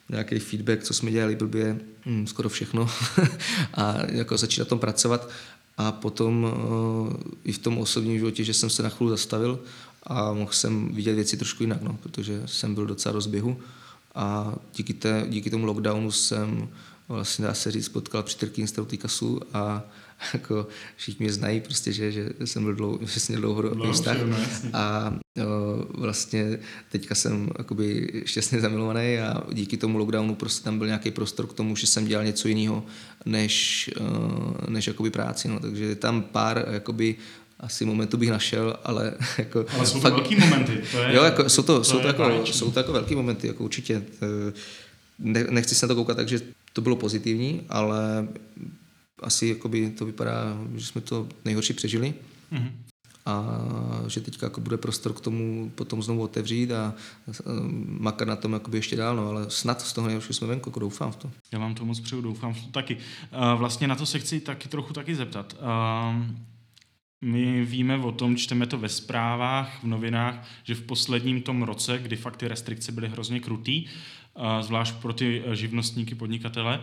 nějaký 0.09 0.39
feedback, 0.39 0.85
co 0.85 0.95
jsme 0.95 1.11
dělali 1.11 1.37
blbě, 1.37 1.81
hm, 2.07 2.27
skoro 2.27 2.49
všechno 2.49 2.91
a 3.75 3.97
jako 4.09 4.37
začít 4.37 4.61
na 4.61 4.65
tom 4.65 4.79
pracovat. 4.79 5.29
A 5.77 5.93
potom 5.93 6.45
uh, 6.45 7.13
i 7.45 7.53
v 7.53 7.59
tom 7.59 7.79
osobním 7.79 8.19
životě, 8.19 8.45
že 8.45 8.55
jsem 8.55 8.71
se 8.71 8.83
na 8.83 8.89
chvíli 8.89 9.11
zastavil 9.11 9.61
a 10.03 10.33
mohl 10.33 10.53
jsem 10.53 10.95
vidět 10.95 11.15
věci 11.15 11.37
trošku 11.37 11.63
jinak, 11.63 11.83
no, 11.83 11.99
protože 12.03 12.43
jsem 12.47 12.75
byl 12.75 12.87
docela 12.87 13.13
rozběhu. 13.13 13.61
A 14.15 14.55
díky, 14.77 14.95
té, 14.95 15.27
díky 15.29 15.51
tomu 15.51 15.67
lockdownu 15.67 16.11
jsem 16.11 16.69
vlastně 17.09 17.45
dá 17.45 17.55
se 17.55 17.71
říct, 17.71 17.89
potkal 17.89 18.23
při 18.23 18.39
Trking 18.39 18.71
Kasu 18.99 19.41
a 19.53 19.83
jako 20.33 20.67
všichni 20.97 21.25
mě 21.25 21.33
znají 21.33 21.61
prostě, 21.61 21.93
že, 21.93 22.13
že 22.13 22.31
jsem 22.45 22.63
byl 22.65 22.75
dlouho, 22.75 22.99
že 23.07 23.21
jsem 23.21 23.37
dlouho 23.37 23.93
vztah 23.93 24.17
no, 24.23 24.37
a 24.73 25.15
o, 25.37 26.01
vlastně 26.01 26.59
teďka 26.89 27.15
jsem 27.15 27.51
jakoby 27.59 28.11
šťastně 28.25 28.61
zamilovaný 28.61 29.19
a 29.19 29.43
díky 29.53 29.77
tomu 29.77 29.99
lockdownu 29.99 30.35
prostě 30.35 30.65
tam 30.65 30.79
byl 30.79 30.87
nějaký 30.87 31.11
prostor 31.11 31.47
k 31.47 31.53
tomu, 31.53 31.77
že 31.77 31.87
jsem 31.87 32.07
dělal 32.07 32.25
něco 32.25 32.49
jiného 32.49 32.87
než, 33.27 33.91
o, 34.01 34.71
než 34.71 34.87
jakoby 34.87 35.11
práci, 35.11 35.49
no, 35.49 35.61
takže 35.61 35.95
tam 35.95 36.23
pár 36.23 36.67
jakoby 36.71 37.17
asi 37.61 37.85
momentu 37.85 38.17
bych 38.17 38.31
našel, 38.31 38.77
ale 38.85 39.15
jako... 39.39 39.67
Ale 39.77 39.87
jsou 39.87 39.95
to 39.95 40.01
fakt, 40.01 40.13
velký 40.13 40.37
momenty. 40.37 40.83
To 40.93 40.99
je, 40.99 41.15
jo, 41.15 41.23
jako, 41.23 41.49
jsou 41.49 41.63
to, 41.63 41.79
to, 41.79 41.85
jsou 41.85 42.01
to, 42.01 42.07
jako, 42.07 42.47
jsou 42.47 42.71
to 42.71 42.79
jako 42.81 42.93
velký 42.93 43.15
momenty, 43.15 43.47
jako 43.47 43.65
určitě. 43.65 44.03
Ne, 45.19 45.47
nechci 45.51 45.75
se 45.75 45.87
na 45.87 45.89
to 45.89 45.95
koukat, 45.95 46.17
takže 46.17 46.41
to 46.73 46.81
bylo 46.81 46.97
pozitivní, 46.97 47.63
ale 47.69 48.29
asi 49.23 49.47
jakoby 49.47 49.91
to 49.91 50.07
vypadá, 50.07 50.57
že 50.75 50.87
jsme 50.87 51.01
to 51.01 51.29
nejhorší 51.45 51.73
přežili. 51.73 52.15
Mm-hmm. 52.53 52.71
A 53.27 53.59
že 54.09 54.21
teďka 54.21 54.47
jako 54.47 54.61
bude 54.61 54.77
prostor 54.77 55.13
k 55.13 55.21
tomu 55.21 55.73
potom 55.75 56.03
znovu 56.03 56.23
otevřít 56.23 56.73
a 56.73 56.95
makat 57.87 58.29
na 58.29 58.37
tom 58.37 58.53
jakoby 58.53 58.79
ještě 58.79 58.97
dál, 58.97 59.17
no, 59.17 59.29
ale 59.29 59.51
snad 59.51 59.83
z 59.83 59.93
toho 59.93 60.07
nejhorší 60.07 60.33
jsme 60.33 60.47
venku, 60.47 60.71
jako 60.71 60.81
doufám 60.81 61.13
v 61.13 61.17
to. 61.17 61.31
Já 61.53 61.59
vám 61.59 61.75
to 61.75 61.85
moc 61.85 62.01
přeju, 62.01 62.23
doufám 62.23 62.55
v 62.55 62.61
to 62.61 62.71
taky. 62.71 62.97
Vlastně 63.57 63.89
na 63.89 63.95
to 63.95 64.07
se 64.07 64.19
chci 64.19 64.41
taky 64.41 64.69
trochu 64.69 64.93
taky 64.93 65.15
zeptat. 65.15 65.57
My 67.25 67.65
víme 67.65 67.97
o 67.97 68.13
tom, 68.13 68.37
čteme 68.37 68.67
to 68.67 68.79
ve 68.79 68.89
zprávách, 68.89 69.83
v 69.83 69.87
novinách, 69.87 70.49
že 70.65 70.75
v 70.75 70.83
posledním 70.83 71.43
tom 71.43 71.63
roce, 71.63 71.99
kdy 71.99 72.17
fakt 72.17 72.37
ty 72.37 72.49
restrikce 72.49 72.93
byly 72.93 73.09
hrozně 73.09 73.41
krutý, 73.41 73.85
zvlášť 74.61 74.95
pro 74.95 75.13
ty 75.13 75.43
živnostníky, 75.53 76.15
podnikatele, 76.15 76.81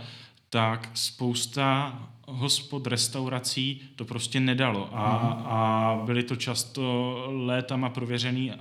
tak 0.50 0.89
spousta 0.94 2.00
hospod, 2.27 2.88
restaurací 2.88 3.82
to 3.96 4.06
prostě 4.06 4.39
nedalo. 4.39 4.89
A, 4.94 5.06
a 5.46 6.01
byly 6.06 6.24
to 6.24 6.36
často 6.36 7.25
létama 7.27 7.89
prověřený 7.89 8.51
a, 8.51 8.56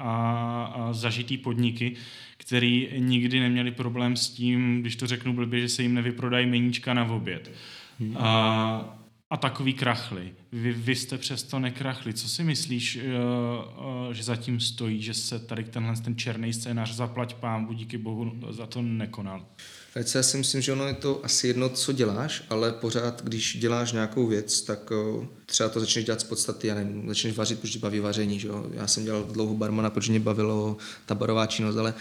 a 0.74 0.92
zažitý 0.92 1.36
podniky, 1.36 1.96
který 2.36 2.88
nikdy 2.98 3.40
neměli 3.40 3.70
problém 3.70 4.16
s 4.16 4.30
tím, 4.30 4.80
když 4.80 4.96
to 4.96 5.06
řeknu 5.06 5.32
blbě, 5.32 5.60
že 5.60 5.68
se 5.68 5.82
jim 5.82 5.94
nevyprodají 5.94 6.46
meníčka 6.46 6.94
na 6.94 7.04
oběd. 7.04 7.52
Hmm. 8.00 8.16
A, 8.16 8.98
a 9.30 9.36
takový 9.36 9.74
krachly. 9.74 10.32
Vy, 10.52 10.72
vy 10.72 10.96
jste 10.96 11.18
přesto 11.18 11.58
nekrachli. 11.58 12.12
Co 12.12 12.28
si 12.28 12.44
myslíš, 12.44 12.96
uh, 12.96 14.06
uh, 14.06 14.12
že 14.12 14.22
zatím 14.22 14.60
stojí, 14.60 15.02
že 15.02 15.14
se 15.14 15.38
tady 15.38 15.64
tenhle 15.64 15.96
ten 15.96 16.16
černý 16.16 16.52
scénář 16.52 16.92
zaplať 16.92 17.34
pán, 17.34 17.68
díky 17.74 17.98
bohu 17.98 18.32
za 18.50 18.66
to 18.66 18.82
nekonal? 18.82 19.46
Velice 19.94 20.18
já 20.18 20.22
si 20.22 20.36
myslím, 20.36 20.60
že 20.62 20.72
ono 20.72 20.86
je 20.86 20.94
to 20.94 21.24
asi 21.24 21.46
jedno, 21.46 21.68
co 21.68 21.92
děláš, 21.92 22.44
ale 22.50 22.72
pořád, 22.72 23.24
když 23.24 23.56
děláš 23.60 23.92
nějakou 23.92 24.26
věc, 24.26 24.60
tak 24.60 24.90
uh, 24.90 25.24
třeba 25.46 25.68
to 25.68 25.80
začneš 25.80 26.04
dělat 26.04 26.20
z 26.20 26.24
podstaty, 26.24 26.66
já 26.66 26.74
nevím, 26.74 27.08
začneš 27.08 27.36
vařit, 27.36 27.60
protože 27.60 27.78
baví 27.78 28.00
vaření, 28.00 28.40
že 28.40 28.48
jo? 28.48 28.66
Já 28.72 28.86
jsem 28.86 29.04
dělal 29.04 29.24
dlouho 29.24 29.54
barmana, 29.54 29.90
protože 29.90 30.12
mě 30.12 30.20
bavilo 30.20 30.76
ta 31.06 31.14
barová 31.14 31.46
činnost, 31.46 31.76
ale 31.76 31.94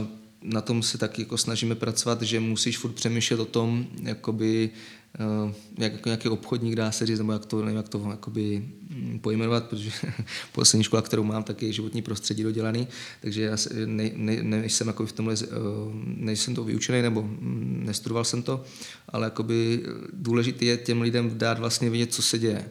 uh, 0.00 0.06
na 0.42 0.60
tom 0.60 0.82
se 0.82 0.98
taky 0.98 1.22
jako 1.22 1.38
snažíme 1.38 1.74
pracovat, 1.74 2.22
že 2.22 2.40
musíš 2.40 2.78
furt 2.78 2.92
přemýšlet 2.92 3.40
o 3.40 3.44
tom, 3.44 3.86
jakoby, 4.02 4.70
jak, 5.78 5.92
jako 5.92 6.08
nějaký 6.08 6.28
obchodník 6.28 6.74
dá 6.74 6.92
se 6.92 7.06
říct, 7.06 7.18
nebo 7.18 7.32
jak 7.32 7.46
to, 7.46 7.60
nevím, 7.60 7.76
jak 7.76 7.88
to 7.88 8.06
jakoby, 8.10 8.68
mm, 8.90 9.18
pojmenovat, 9.18 9.64
protože 9.64 9.90
poslední 10.52 10.84
škola, 10.84 11.02
kterou 11.02 11.24
mám, 11.24 11.42
tak 11.42 11.62
je 11.62 11.72
životní 11.72 12.02
prostředí 12.02 12.42
dodělaný, 12.42 12.88
takže 13.20 13.42
já 13.42 13.56
ne, 13.86 14.10
ne, 14.14 14.42
nejsem 14.42 14.86
jako 14.86 15.06
v 15.06 15.12
tomhle, 15.12 15.34
uh, 15.34 15.46
nejsem 16.04 16.54
to 16.54 16.64
vyučený, 16.64 17.02
nebo 17.02 17.22
mm, 17.22 17.82
nestudoval 17.86 18.24
jsem 18.24 18.42
to, 18.42 18.64
ale 19.08 19.26
jakoby 19.26 19.82
důležité 20.12 20.64
je 20.64 20.76
těm 20.76 21.02
lidem 21.02 21.38
dát 21.38 21.58
vlastně 21.58 21.90
vědět, 21.90 22.14
co 22.14 22.22
se 22.22 22.38
děje 22.38 22.64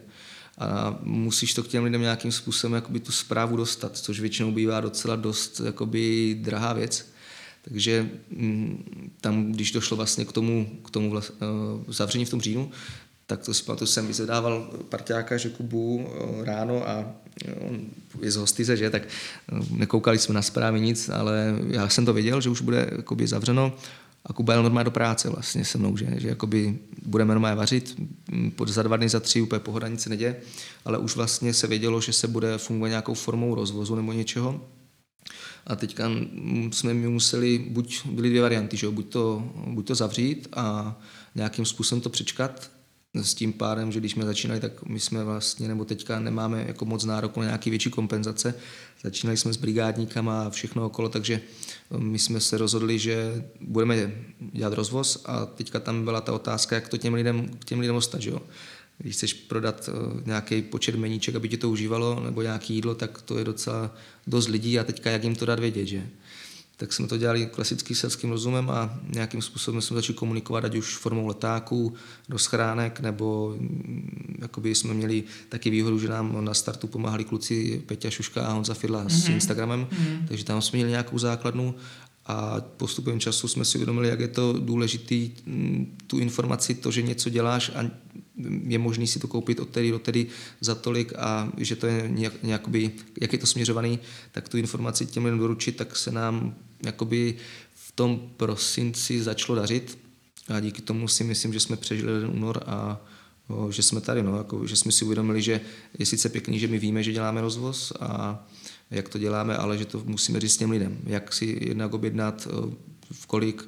a 0.57 0.99
musíš 1.03 1.53
to 1.53 1.63
k 1.63 1.67
těm 1.67 1.83
lidem 1.83 2.01
nějakým 2.01 2.31
způsobem 2.31 2.73
jakoby 2.73 2.99
tu 2.99 3.11
zprávu 3.11 3.57
dostat, 3.57 3.97
což 3.97 4.19
většinou 4.19 4.51
bývá 4.51 4.81
docela 4.81 5.15
dost 5.15 5.61
jakoby 5.65 6.35
drahá 6.41 6.73
věc. 6.73 7.10
Takže 7.61 8.09
mm, 8.29 9.11
tam, 9.21 9.51
když 9.51 9.71
došlo 9.71 9.97
vlastně 9.97 10.25
k 10.25 10.31
tomu, 10.31 10.69
k 10.85 10.89
tomu 10.89 11.09
vlast, 11.09 11.29
uh, 11.29 11.93
zavření 11.93 12.25
v 12.25 12.29
tom 12.29 12.41
říjnu, 12.41 12.71
tak 13.27 13.45
to 13.45 13.53
si 13.53 13.63
pamatuju, 13.63 13.87
jsem 13.87 14.07
vyzvedával 14.07 14.71
parťáka, 14.89 15.37
že 15.37 15.49
Kubu 15.49 15.95
uh, 15.95 16.43
ráno 16.43 16.89
a 16.89 17.05
on 17.67 17.81
je 18.21 18.31
z 18.31 18.35
hostize, 18.35 18.77
že, 18.77 18.89
tak 18.89 19.03
nekoukali 19.71 20.17
jsme 20.17 20.35
na 20.35 20.41
zprávy 20.41 20.81
nic, 20.81 21.09
ale 21.09 21.55
já 21.67 21.89
jsem 21.89 22.05
to 22.05 22.13
věděl, 22.13 22.41
že 22.41 22.49
už 22.49 22.61
bude 22.61 22.89
jakoby 22.91 23.27
zavřeno 23.27 23.73
a 24.25 24.33
Kuba 24.33 24.53
jel 24.53 24.63
normálně 24.63 24.85
do 24.85 24.91
práce 24.91 25.29
vlastně 25.29 25.65
se 25.65 25.77
mnou, 25.77 25.97
že, 25.97 26.07
že 26.17 26.27
jakoby 26.27 26.79
budeme 27.05 27.33
normálně 27.33 27.55
vařit, 27.55 27.99
mm, 28.31 28.51
pod 28.51 28.69
za 28.69 28.83
dva 28.83 28.97
dny, 28.97 29.09
za 29.09 29.19
tři 29.19 29.41
úplně 29.41 29.59
pohoda, 29.59 29.87
nic 29.87 30.01
se 30.01 30.09
neděje, 30.09 30.35
ale 30.85 30.97
už 30.97 31.15
vlastně 31.15 31.53
se 31.53 31.67
vědělo, 31.67 32.01
že 32.01 32.13
se 32.13 32.27
bude 32.27 32.57
fungovat 32.57 32.87
nějakou 32.87 33.13
formou 33.13 33.55
rozvozu 33.55 33.95
nebo 33.95 34.13
něčeho 34.13 34.61
a 35.67 35.75
teďka 35.75 36.09
jsme 36.71 36.93
mi 36.93 37.07
museli, 37.07 37.65
buď 37.69 38.05
byly 38.05 38.29
dvě 38.29 38.41
varianty, 38.41 38.77
že 38.77 38.89
buď, 38.89 39.09
to, 39.09 39.51
buď 39.67 39.87
to 39.87 39.95
zavřít 39.95 40.47
a 40.53 40.99
nějakým 41.35 41.65
způsobem 41.65 42.01
to 42.01 42.09
přečkat, 42.09 42.71
s 43.13 43.33
tím 43.33 43.53
pádem, 43.53 43.91
že 43.91 43.99
když 43.99 44.11
jsme 44.11 44.25
začínali, 44.25 44.59
tak 44.59 44.85
my 44.85 44.99
jsme 44.99 45.23
vlastně, 45.23 45.67
nebo 45.67 45.85
teďka 45.85 46.19
nemáme 46.19 46.65
jako 46.67 46.85
moc 46.85 47.05
nárok 47.05 47.37
na 47.37 47.45
nějaký 47.45 47.69
větší 47.69 47.89
kompenzace. 47.89 48.53
Začínali 49.03 49.37
jsme 49.37 49.53
s 49.53 49.57
brigádníkama 49.57 50.43
a 50.43 50.49
všechno 50.49 50.85
okolo, 50.85 51.09
takže 51.09 51.41
my 51.97 52.19
jsme 52.19 52.39
se 52.39 52.57
rozhodli, 52.57 52.99
že 52.99 53.45
budeme 53.61 54.11
dělat 54.39 54.73
rozvoz 54.73 55.23
a 55.25 55.45
teďka 55.45 55.79
tam 55.79 56.03
byla 56.03 56.21
ta 56.21 56.33
otázka, 56.33 56.75
jak 56.75 56.87
to 56.87 56.97
těm 56.97 57.13
lidem, 57.13 57.49
těm 57.65 57.79
lidem 57.79 57.95
ostat, 57.95 58.21
že 58.21 58.29
jo? 58.29 58.41
Když 59.01 59.15
chceš 59.15 59.33
prodat 59.33 59.89
eh, 59.89 60.21
nějaký 60.25 60.61
počet 60.61 60.95
meníček, 60.95 61.35
aby 61.35 61.49
ti 61.49 61.57
to 61.57 61.69
užívalo, 61.69 62.19
nebo 62.23 62.41
nějaké 62.41 62.73
jídlo, 62.73 62.95
tak 62.95 63.21
to 63.21 63.37
je 63.37 63.43
docela 63.43 63.95
dost 64.27 64.47
lidí 64.47 64.79
a 64.79 64.83
teďka 64.83 65.09
jak 65.09 65.23
jim 65.23 65.35
to 65.35 65.45
dát 65.45 65.59
vědět, 65.59 65.85
že? 65.85 66.07
Tak 66.77 66.93
jsme 66.93 67.07
to 67.07 67.17
dělali 67.17 67.45
klasickým 67.45 67.95
selským 67.95 68.29
rozumem 68.29 68.69
a 68.69 68.99
nějakým 69.13 69.41
způsobem 69.41 69.81
jsme 69.81 69.95
začali 69.95 70.17
komunikovat, 70.17 70.65
ať 70.65 70.75
už 70.75 70.97
formou 70.97 71.27
letáků 71.27 71.93
do 72.29 72.39
schránek, 72.39 72.99
nebo 72.99 73.55
mm, 73.59 74.37
jakoby 74.41 74.75
jsme 74.75 74.93
měli 74.93 75.23
taky 75.49 75.69
výhodu, 75.69 75.99
že 75.99 76.07
nám 76.07 76.45
na 76.45 76.53
startu 76.53 76.87
pomáhali 76.87 77.23
kluci 77.23 77.83
Peťa 77.85 78.09
Šuška 78.09 78.45
a 78.45 78.53
Honza 78.53 78.73
Fidla 78.73 79.03
mm-hmm. 79.03 79.19
s 79.19 79.23
mhm. 79.23 79.33
Instagramem, 79.33 79.85
mm-hmm. 79.91 80.27
takže 80.27 80.45
tam 80.45 80.61
jsme 80.61 80.77
měli 80.77 80.89
nějakou 80.89 81.17
základnu 81.17 81.75
a 82.25 82.61
postupem 82.77 83.19
času 83.19 83.47
jsme 83.47 83.65
si 83.65 83.77
uvědomili, 83.77 84.07
jak 84.07 84.19
je 84.19 84.27
to 84.27 84.53
důležité 84.59 85.15
mm, 85.45 85.97
tu 86.07 86.19
informaci, 86.19 86.75
to, 86.75 86.91
že 86.91 87.01
něco 87.01 87.29
děláš 87.29 87.71
a 87.75 87.83
je 88.67 88.79
možné 88.79 89.07
si 89.07 89.19
to 89.19 89.27
koupit 89.27 89.59
od 89.59 89.69
tedy 89.69 89.91
do 89.91 89.99
tedy 89.99 90.27
za 90.61 90.75
tolik 90.75 91.13
a 91.17 91.51
že 91.57 91.75
to 91.75 91.87
je 91.87 92.03
nějak, 92.07 92.43
nějakoby, 92.43 92.91
jak 93.21 93.33
je 93.33 93.39
to 93.39 93.47
směřovaný, 93.47 93.99
tak 94.31 94.49
tu 94.49 94.57
informaci 94.57 95.05
těm 95.05 95.25
lidem 95.25 95.39
doručit, 95.39 95.75
tak 95.75 95.95
se 95.95 96.11
nám 96.11 96.55
jakoby 96.85 97.35
v 97.75 97.91
tom 97.91 98.31
prosinci 98.37 99.23
začalo 99.23 99.55
dařit. 99.55 99.97
A 100.47 100.59
díky 100.59 100.81
tomu 100.81 101.07
si 101.07 101.23
myslím, 101.23 101.53
že 101.53 101.59
jsme 101.59 101.75
přežili 101.77 102.21
ten 102.21 102.29
únor 102.29 102.63
a 102.65 103.01
o, 103.47 103.71
že 103.71 103.83
jsme 103.83 104.01
tady, 104.01 104.23
no, 104.23 104.37
jako, 104.37 104.67
že 104.67 104.75
jsme 104.75 104.91
si 104.91 105.05
uvědomili, 105.05 105.41
že 105.41 105.61
je 105.99 106.05
sice 106.05 106.29
pěkný, 106.29 106.59
že 106.59 106.67
my 106.67 106.79
víme, 106.79 107.03
že 107.03 107.11
děláme 107.11 107.41
rozvoz 107.41 107.93
a 107.99 108.43
jak 108.91 109.09
to 109.09 109.17
děláme, 109.17 109.57
ale 109.57 109.77
že 109.77 109.85
to 109.85 110.03
musíme 110.05 110.39
říct 110.39 110.57
těm 110.57 110.71
lidem, 110.71 110.97
jak 111.05 111.33
si 111.33 111.57
jednak 111.61 111.93
objednat, 111.93 112.47
v 113.11 113.25
kolik, 113.25 113.67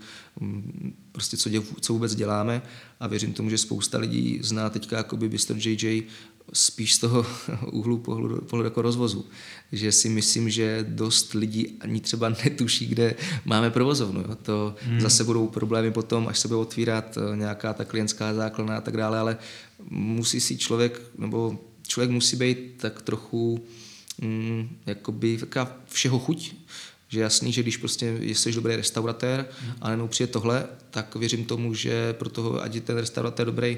prostě 1.12 1.38
co, 1.38 1.50
dě, 1.50 1.62
co 1.82 1.94
vůbec 1.94 2.16
děláme 2.16 2.62
a 3.00 3.08
věřím 3.08 3.34
tomu, 3.34 3.50
že 3.50 3.58
spousta 3.58 3.98
lidí 3.98 4.40
zná 4.42 4.70
teďka 4.70 4.98
jakoby 4.98 5.30
Mr. 5.30 5.68
JJ 5.68 6.04
spíš 6.54 6.94
z 6.94 7.00
toho 7.00 7.25
úhlu 7.72 7.98
pohledu, 7.98 8.42
pohledu 8.42 8.68
jako 8.68 8.82
rozvozu. 8.82 9.25
Že 9.72 9.92
si 9.92 10.10
myslím, 10.10 10.50
že 10.50 10.86
dost 10.90 11.34
lidí 11.34 11.78
ani 11.80 12.00
třeba 12.00 12.30
netuší, 12.30 12.88
kde 12.88 13.16
máme 13.46 13.72
provozovnu. 13.72 14.22
Jo. 14.22 14.36
To 14.36 14.75
hmm. 14.82 15.02
zase 15.02 15.24
budou 15.24 15.48
problémy 15.48 15.92
potom, 15.92 16.28
až 16.28 16.40
se 16.40 16.48
bude 16.48 16.60
otvírat 16.60 17.18
eh, 17.18 17.38
nějaká 17.38 17.74
ta 17.74 17.86
klientská 17.86 18.34
základna 18.34 18.78
a 18.78 18.82
tak 18.82 18.98
dále, 18.98 19.20
ale 19.20 19.38
musí 19.90 20.40
si 20.40 20.58
člověk, 20.58 21.02
nebo 21.18 21.60
člověk 21.88 22.12
musí 22.12 22.36
být 22.36 22.74
tak 22.78 23.02
trochu 23.02 23.66
mm, 24.22 24.70
jakoby 24.86 25.40
všeho 25.86 26.20
chuť, 26.20 26.56
že 27.13 27.20
jasný, 27.20 27.53
že 27.53 27.62
když 27.62 27.77
prostě 27.77 28.17
jsi 28.22 28.51
dobrý 28.51 28.75
restauratér 28.75 29.46
a 29.82 29.91
jenom 29.91 30.10
přijde 30.10 30.32
tohle, 30.32 30.65
tak 30.89 31.15
věřím 31.15 31.46
tomu, 31.46 31.74
že 31.74 32.13
pro 32.13 32.29
toho, 32.29 32.63
ať 32.63 32.75
je 32.75 32.82
ten 32.82 32.98
restauratér 32.98 33.46
dobrý, 33.46 33.77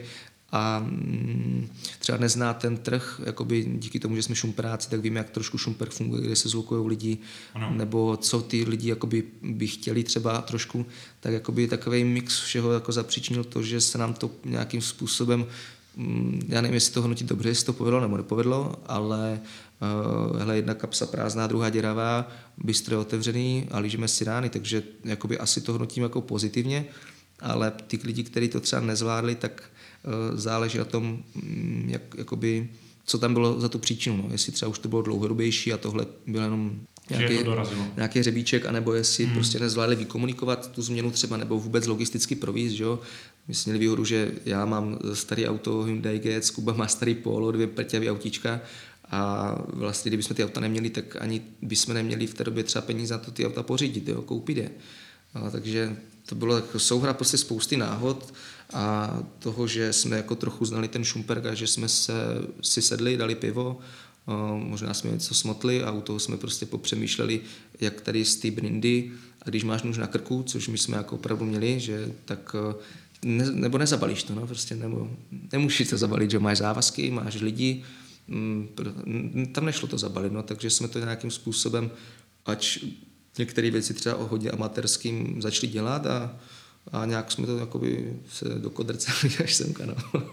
a 0.51 0.79
mm, 0.79 1.69
třeba 1.99 2.17
nezná 2.17 2.53
ten 2.53 2.77
trh, 2.77 3.21
jakoby 3.25 3.65
díky 3.77 3.99
tomu, 3.99 4.15
že 4.15 4.23
jsme 4.23 4.35
šumperáci, 4.35 4.89
tak 4.89 4.99
víme, 4.99 5.17
jak 5.17 5.29
trošku 5.29 5.57
šumper 5.57 5.89
funguje, 5.89 6.21
kde 6.21 6.35
se 6.35 6.49
zvukují 6.49 6.87
lidi, 6.87 7.17
ano. 7.53 7.73
nebo 7.73 8.17
co 8.17 8.41
ty 8.41 8.63
lidi 8.63 8.89
jakoby 8.89 9.23
by 9.41 9.67
chtěli 9.67 10.03
třeba 10.03 10.41
trošku, 10.41 10.85
tak 11.19 11.33
jakoby 11.33 11.67
takový 11.67 12.03
mix 12.03 12.39
všeho 12.39 12.71
jako 12.71 12.91
zapříčinil 12.91 13.43
to, 13.43 13.63
že 13.63 13.81
se 13.81 13.97
nám 13.97 14.13
to 14.13 14.31
nějakým 14.45 14.81
způsobem 14.81 15.45
mm, 15.95 16.41
já 16.47 16.61
nevím, 16.61 16.75
jestli 16.75 16.93
to 16.93 17.01
hodnotit 17.01 17.27
dobře, 17.27 17.49
jestli 17.49 17.65
to 17.65 17.73
povedlo 17.73 17.99
nebo 17.99 18.17
nepovedlo, 18.17 18.75
ale 18.87 19.41
hele, 20.39 20.55
jedna 20.55 20.74
kapsa 20.74 21.05
prázdná, 21.05 21.48
druhá 21.48 21.70
děravá, 21.70 22.27
bystro 22.58 23.01
otevřený 23.01 23.67
a 23.72 23.79
lížíme 23.79 24.08
si 24.08 24.24
rány, 24.24 24.50
takže 24.50 24.84
jakoby 25.03 25.38
asi 25.38 25.62
to 25.62 25.72
hodnotím 25.72 26.03
jako 26.03 26.22
pozitivně, 26.22 26.86
ale 27.39 27.72
ty 27.88 28.00
lidi, 28.03 28.24
kteří 28.24 28.50
to 28.50 28.60
třeba 28.60 28.82
nezvládli, 28.82 29.36
tak 29.36 29.63
uh, 30.03 30.39
záleží 30.39 30.77
na 30.77 30.86
tom, 30.86 31.24
mm, 31.36 31.86
jak, 31.89 32.01
jakoby, 32.17 32.70
co 33.05 33.17
tam 33.17 33.34
bylo 33.34 33.60
za 33.60 33.70
tu 33.70 33.79
příčinu. 33.79 34.17
No. 34.17 34.27
Jestli 34.32 34.51
třeba 34.51 34.70
už 34.70 34.79
to 34.79 34.89
bylo 34.89 35.01
dlouhodobější 35.01 35.74
a 35.74 35.77
tohle 35.77 36.05
bylo 36.27 36.44
jenom 36.44 36.79
nějaký, 37.10 37.38
nějaký 37.96 38.24
řebíček, 38.24 38.65
anebo 38.65 38.94
jestli 38.94 39.25
hmm. 39.25 39.34
prostě 39.34 39.60
nezvládli 39.60 39.96
vykomunikovat 39.96 40.72
tu 40.72 40.82
změnu 40.82 41.12
třeba, 41.12 41.38
nebo 41.38 41.60
vůbec 41.60 41.88
logisticky 41.88 42.36
províz, 42.36 42.72
že 42.72 42.84
jo. 42.84 43.00
My 43.48 43.53
jsme 43.53 43.70
měli 43.70 43.79
výhodu, 43.79 44.05
že 44.05 44.32
já 44.46 44.65
mám 44.65 45.00
starý 45.13 45.48
auto 45.48 45.84
Hyundai 45.84 46.20
GS, 46.20 46.50
Kuba 46.50 46.74
má 46.74 46.88
starý 46.88 47.15
Polo, 47.15 47.51
dvě 47.51 47.67
prťavý 47.67 48.10
autíčka 48.10 48.62
a 49.15 49.55
vlastně, 49.74 50.10
kdybychom 50.10 50.36
ty 50.36 50.43
auta 50.43 50.60
neměli, 50.62 50.89
tak 50.89 51.15
ani 51.15 51.41
bychom 51.62 51.93
neměli 51.93 52.27
v 52.27 52.34
té 52.34 52.43
době 52.43 52.63
třeba 52.63 52.81
peníze 52.81 53.13
na 53.13 53.17
to 53.17 53.31
ty 53.31 53.48
auta 53.48 53.63
pořídit, 53.63 54.07
jo, 54.07 54.22
koupit 54.22 54.57
je. 54.57 54.69
A, 55.34 55.50
takže 55.50 55.98
to 56.25 56.36
bylo 56.36 56.55
jako 56.55 56.79
souhra 56.79 57.13
prostě 57.13 57.38
spousty 57.38 57.77
náhod 57.77 58.34
a 58.74 59.17
toho, 59.39 59.67
že 59.67 59.93
jsme 59.93 60.17
jako 60.17 60.36
trochu 60.36 60.65
znali 60.65 60.88
ten 60.88 61.03
Šumperk 61.03 61.45
a 61.45 61.53
že 61.53 61.67
jsme 61.67 61.88
se, 61.88 62.13
si 62.62 62.81
sedli, 62.81 63.17
dali 63.17 63.36
pivo, 63.36 63.79
možná 64.55 64.93
jsme 64.93 65.12
něco 65.12 65.34
smotli 65.34 65.84
a 65.84 65.91
u 65.91 66.01
toho 66.01 66.19
jsme 66.19 66.38
prostě 66.38 66.65
popřemýšleli, 66.65 67.41
jak 67.81 68.01
tady 68.01 68.25
z 68.25 68.36
té 68.36 68.51
brindy 68.51 69.12
a 69.41 69.50
když 69.50 69.63
máš 69.63 69.84
nůž 69.84 69.98
na 69.98 70.07
krku, 70.07 70.43
což 70.43 70.67
my 70.67 70.77
jsme 70.77 70.98
jako 70.98 71.15
opravdu 71.15 71.45
měli, 71.45 71.79
že 71.79 72.12
tak 72.25 72.55
ne, 73.25 73.51
nebo 73.51 73.77
nezabalíš 73.77 74.24
to, 74.24 74.36
no, 74.36 74.48
prostě, 74.48 74.75
nebo 74.75 75.10
nemůžeš 75.51 75.89
to 75.89 75.98
zabalit, 75.98 76.31
že 76.31 76.39
máš 76.39 76.57
závazky, 76.57 77.12
máš 77.12 77.41
lidi, 77.41 77.84
tam 79.51 79.65
nešlo 79.65 79.88
to 79.88 79.98
zabalit, 79.98 80.34
no, 80.34 80.44
takže 80.44 80.70
jsme 80.70 80.88
to 80.88 81.00
nějakým 81.00 81.32
způsobem, 81.32 81.91
ať 82.46 82.79
některé 83.38 83.72
věci 83.72 83.94
třeba 83.94 84.15
o 84.15 84.27
hodně 84.27 84.51
amatérským 84.51 85.41
začali 85.41 85.67
dělat 85.67 86.05
a, 86.05 86.36
a 86.91 87.05
nějak 87.05 87.32
jsme 87.32 87.46
to 87.46 87.58
jakoby 87.58 88.20
se 88.29 88.46
dokodrcali 88.46 89.38
až 89.44 89.53
semka, 89.53 89.86
no. 89.86 89.96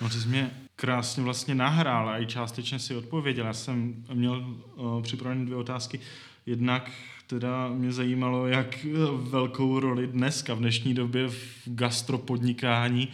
no 0.00 0.08
ty 0.08 0.20
jsi 0.20 0.28
mě 0.28 0.50
krásně 0.76 1.22
vlastně 1.22 1.54
nahrál 1.54 2.08
a 2.08 2.18
i 2.18 2.26
částečně 2.26 2.78
si 2.78 2.96
odpověděl. 2.96 3.46
Já 3.46 3.52
jsem 3.52 4.04
měl 4.14 4.56
uh, 4.76 5.02
připravené 5.02 5.44
dvě 5.44 5.56
otázky. 5.56 6.00
Jednak 6.46 6.90
teda 7.26 7.68
mě 7.68 7.92
zajímalo, 7.92 8.46
jak 8.46 8.86
velkou 9.14 9.80
roli 9.80 10.06
dneska 10.06 10.54
v 10.54 10.58
dnešní 10.58 10.94
době 10.94 11.28
v 11.28 11.36
gastropodnikání 11.66 13.08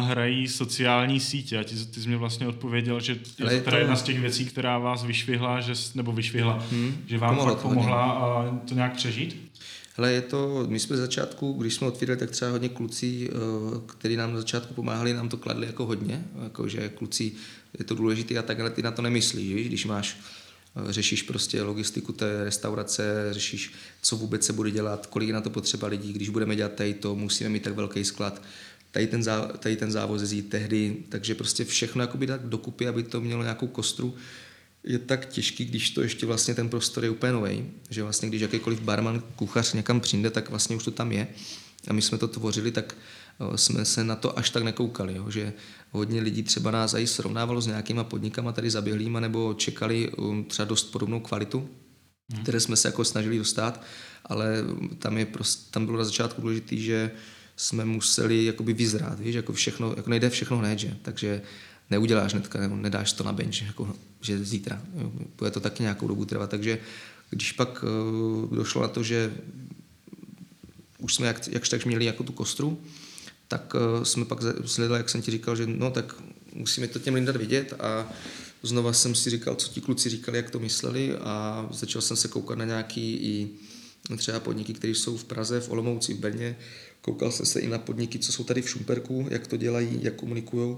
hrají 0.00 0.48
sociální 0.48 1.20
sítě. 1.20 1.58
A 1.58 1.64
ty, 1.64 1.74
ty 1.86 2.00
jsi 2.00 2.08
mě 2.08 2.16
vlastně 2.16 2.48
odpověděl, 2.48 3.00
že 3.00 3.18
je 3.50 3.60
to, 3.60 3.76
jedna 3.76 3.96
z 3.96 4.02
těch 4.02 4.20
věcí, 4.20 4.46
která 4.46 4.78
vás 4.78 5.04
vyšvihla, 5.04 5.60
že, 5.60 5.72
nebo 5.94 6.12
vyšvihla, 6.12 6.64
hmm, 6.70 6.96
že 7.06 7.18
vám 7.18 7.36
pomohla, 7.36 7.54
fakt 7.54 7.62
pomohla 7.62 8.04
a 8.12 8.58
to 8.68 8.74
nějak 8.74 8.96
přežít? 8.96 9.52
Hele, 9.96 10.12
je 10.12 10.20
to, 10.22 10.66
my 10.68 10.78
jsme 10.78 10.96
začátku, 10.96 11.52
když 11.52 11.74
jsme 11.74 11.86
otvírali, 11.86 12.20
tak 12.20 12.30
třeba 12.30 12.50
hodně 12.50 12.68
kluci, 12.68 13.30
eh, 13.30 13.36
kteří 13.86 14.16
nám 14.16 14.32
na 14.32 14.38
začátku 14.38 14.74
pomáhali, 14.74 15.14
nám 15.14 15.28
to 15.28 15.36
kladli 15.36 15.66
jako 15.66 15.86
hodně, 15.86 16.24
jako 16.42 16.68
že 16.68 16.88
kluci, 16.88 17.32
je 17.78 17.84
to 17.84 17.94
důležité 17.94 18.38
a 18.38 18.42
takhle 18.42 18.70
ty 18.70 18.82
na 18.82 18.90
to 18.90 19.02
nemyslíš, 19.02 19.54
víš? 19.54 19.68
když 19.68 19.84
máš 19.84 20.18
eh, 20.20 20.43
řešíš 20.88 21.22
prostě 21.22 21.62
logistiku 21.62 22.12
té 22.12 22.44
restaurace, 22.44 23.28
řešíš, 23.30 23.72
co 24.02 24.16
vůbec 24.16 24.46
se 24.46 24.52
bude 24.52 24.70
dělat, 24.70 25.06
kolik 25.06 25.28
je 25.28 25.34
na 25.34 25.40
to 25.40 25.50
potřeba 25.50 25.88
lidí, 25.88 26.12
když 26.12 26.28
budeme 26.28 26.56
dělat 26.56 26.72
tady 26.72 26.94
to, 26.94 27.16
musíme 27.16 27.50
mít 27.50 27.62
tak 27.62 27.74
velký 27.74 28.04
sklad, 28.04 28.42
tady 28.90 29.06
ten, 29.06 29.22
zá, 29.22 29.42
tady 29.42 29.76
ten 29.76 29.92
závoz 29.92 30.20
jezdí 30.20 30.42
tehdy, 30.42 30.96
takže 31.08 31.34
prostě 31.34 31.64
všechno 31.64 32.02
jakoby 32.02 32.26
dát 32.26 32.44
dokupy, 32.44 32.88
aby 32.88 33.02
to 33.02 33.20
mělo 33.20 33.42
nějakou 33.42 33.66
kostru, 33.66 34.14
je 34.84 34.98
tak 34.98 35.26
těžký, 35.26 35.64
když 35.64 35.90
to 35.90 36.02
ještě 36.02 36.26
vlastně 36.26 36.54
ten 36.54 36.68
prostor 36.68 37.04
je 37.04 37.10
úplně 37.10 37.32
nový, 37.32 37.70
že 37.90 38.02
vlastně 38.02 38.28
když 38.28 38.42
jakýkoliv 38.42 38.80
barman, 38.80 39.22
kuchař 39.36 39.72
někam 39.72 40.00
přijde, 40.00 40.30
tak 40.30 40.50
vlastně 40.50 40.76
už 40.76 40.84
to 40.84 40.90
tam 40.90 41.12
je. 41.12 41.26
A 41.88 41.92
my 41.92 42.02
jsme 42.02 42.18
to 42.18 42.28
tvořili, 42.28 42.70
tak 42.70 42.96
jsme 43.56 43.84
se 43.84 44.04
na 44.04 44.16
to 44.16 44.38
až 44.38 44.50
tak 44.50 44.62
nekoukali, 44.62 45.16
jo, 45.16 45.30
že 45.30 45.52
hodně 45.90 46.20
lidí 46.20 46.42
třeba 46.42 46.70
nás 46.70 46.94
i 46.94 47.06
srovnávalo 47.06 47.60
s 47.60 47.66
nějakýma 47.66 48.04
podnikama 48.04 48.52
tady 48.52 48.70
zaběhlýma 48.70 49.20
nebo 49.20 49.54
čekali 49.54 50.12
um, 50.12 50.44
třeba 50.44 50.66
dost 50.66 50.84
podobnou 50.84 51.20
kvalitu, 51.20 51.68
hmm. 52.32 52.42
které 52.42 52.60
jsme 52.60 52.76
se 52.76 52.88
jako 52.88 53.04
snažili 53.04 53.38
dostat, 53.38 53.82
ale 54.24 54.64
tam, 54.98 55.18
je 55.18 55.26
prost, 55.26 55.70
tam 55.70 55.86
bylo 55.86 55.98
na 55.98 56.04
začátku 56.04 56.40
důležité, 56.40 56.76
že 56.76 57.10
jsme 57.56 57.84
museli 57.84 58.44
jakoby 58.44 58.72
vyzrát, 58.72 59.20
víš, 59.20 59.34
jako 59.34 59.52
všechno, 59.52 59.94
jako 59.96 60.10
nejde 60.10 60.30
všechno 60.30 60.58
hned, 60.58 60.78
že? 60.78 60.96
takže 61.02 61.42
neuděláš 61.90 62.32
hnedka, 62.32 62.60
nebo 62.60 62.76
nedáš 62.76 63.12
to 63.12 63.24
na 63.24 63.32
bench, 63.32 63.62
jako, 63.62 63.96
že 64.20 64.44
zítra. 64.44 64.82
Jo. 64.94 65.12
Bude 65.38 65.50
to 65.50 65.60
taky 65.60 65.82
nějakou 65.82 66.08
dobu 66.08 66.24
trvat. 66.24 66.50
Takže 66.50 66.78
když 67.30 67.52
pak 67.52 67.84
uh, 67.84 68.56
došlo 68.56 68.82
na 68.82 68.88
to, 68.88 69.02
že 69.02 69.32
už 70.98 71.14
jsme 71.14 71.26
jak, 71.26 71.48
jakž 71.48 71.68
tak 71.68 71.86
měli 71.86 72.04
jako 72.04 72.22
tu 72.22 72.32
kostru, 72.32 72.80
tak 73.48 73.74
uh, 73.74 74.02
jsme 74.02 74.24
pak 74.24 74.38
sledali, 74.64 74.98
jak 74.98 75.08
jsem 75.08 75.22
ti 75.22 75.30
říkal, 75.30 75.56
že 75.56 75.66
no 75.66 75.90
tak 75.90 76.14
musíme 76.52 76.88
to 76.88 76.98
těm 76.98 77.14
lidem 77.14 77.26
dát 77.26 77.36
vidět. 77.36 77.72
A 77.80 78.12
znova 78.62 78.92
jsem 78.92 79.14
si 79.14 79.30
říkal, 79.30 79.54
co 79.54 79.68
ti 79.68 79.80
kluci 79.80 80.08
říkali, 80.08 80.36
jak 80.36 80.50
to 80.50 80.58
mysleli. 80.58 81.16
A 81.16 81.66
začal 81.70 82.02
jsem 82.02 82.16
se 82.16 82.28
koukat 82.28 82.58
na 82.58 82.64
nějaký 82.64 83.12
i 83.14 83.48
třeba 84.16 84.40
podniky, 84.40 84.72
které 84.72 84.90
jsou 84.90 85.16
v 85.16 85.24
Praze, 85.24 85.60
v 85.60 85.70
Olomouci, 85.70 86.14
v 86.14 86.18
Brně. 86.18 86.56
Koukal 87.00 87.32
jsem 87.32 87.46
se 87.46 87.60
i 87.60 87.68
na 87.68 87.78
podniky, 87.78 88.18
co 88.18 88.32
jsou 88.32 88.44
tady 88.44 88.62
v 88.62 88.68
Šumperku, 88.68 89.26
jak 89.30 89.46
to 89.46 89.56
dělají, 89.56 89.98
jak 90.02 90.14
komunikují 90.14 90.76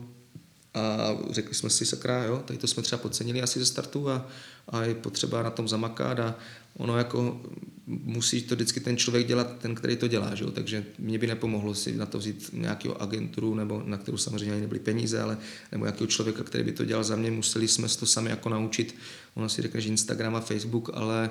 a 0.76 1.16
řekli 1.30 1.54
jsme 1.54 1.70
si, 1.70 1.86
sakra, 1.86 2.24
jo, 2.24 2.42
tady 2.44 2.58
to 2.58 2.66
jsme 2.66 2.82
třeba 2.82 3.02
podcenili 3.02 3.42
asi 3.42 3.58
ze 3.58 3.66
startu 3.66 4.10
a, 4.10 4.28
a 4.68 4.82
je 4.82 4.94
potřeba 4.94 5.42
na 5.42 5.50
tom 5.50 5.68
zamakat 5.68 6.20
a 6.20 6.34
ono 6.76 6.98
jako 6.98 7.40
musí 7.86 8.42
to 8.42 8.54
vždycky 8.54 8.80
ten 8.80 8.96
člověk 8.96 9.26
dělat, 9.26 9.58
ten, 9.58 9.74
který 9.74 9.96
to 9.96 10.08
dělá, 10.08 10.34
že 10.34 10.44
jo? 10.44 10.50
takže 10.50 10.84
mě 10.98 11.18
by 11.18 11.26
nepomohlo 11.26 11.74
si 11.74 11.96
na 11.96 12.06
to 12.06 12.18
vzít 12.18 12.50
nějakého 12.52 13.02
agenturu, 13.02 13.54
nebo 13.54 13.82
na 13.86 13.96
kterou 13.96 14.16
samozřejmě 14.16 14.52
ani 14.52 14.60
nebyly 14.60 14.80
peníze, 14.80 15.20
ale 15.20 15.38
nebo 15.72 15.84
nějakého 15.84 16.06
člověka, 16.06 16.42
který 16.42 16.64
by 16.64 16.72
to 16.72 16.84
dělal 16.84 17.04
za 17.04 17.16
mě, 17.16 17.30
museli 17.30 17.68
jsme 17.68 17.88
to 17.88 18.06
sami 18.06 18.30
jako 18.30 18.48
naučit. 18.48 18.94
Ono 19.34 19.48
si 19.48 19.62
řekne, 19.62 19.80
že 19.80 19.88
Instagram 19.88 20.36
a 20.36 20.40
Facebook, 20.40 20.90
ale 20.94 21.30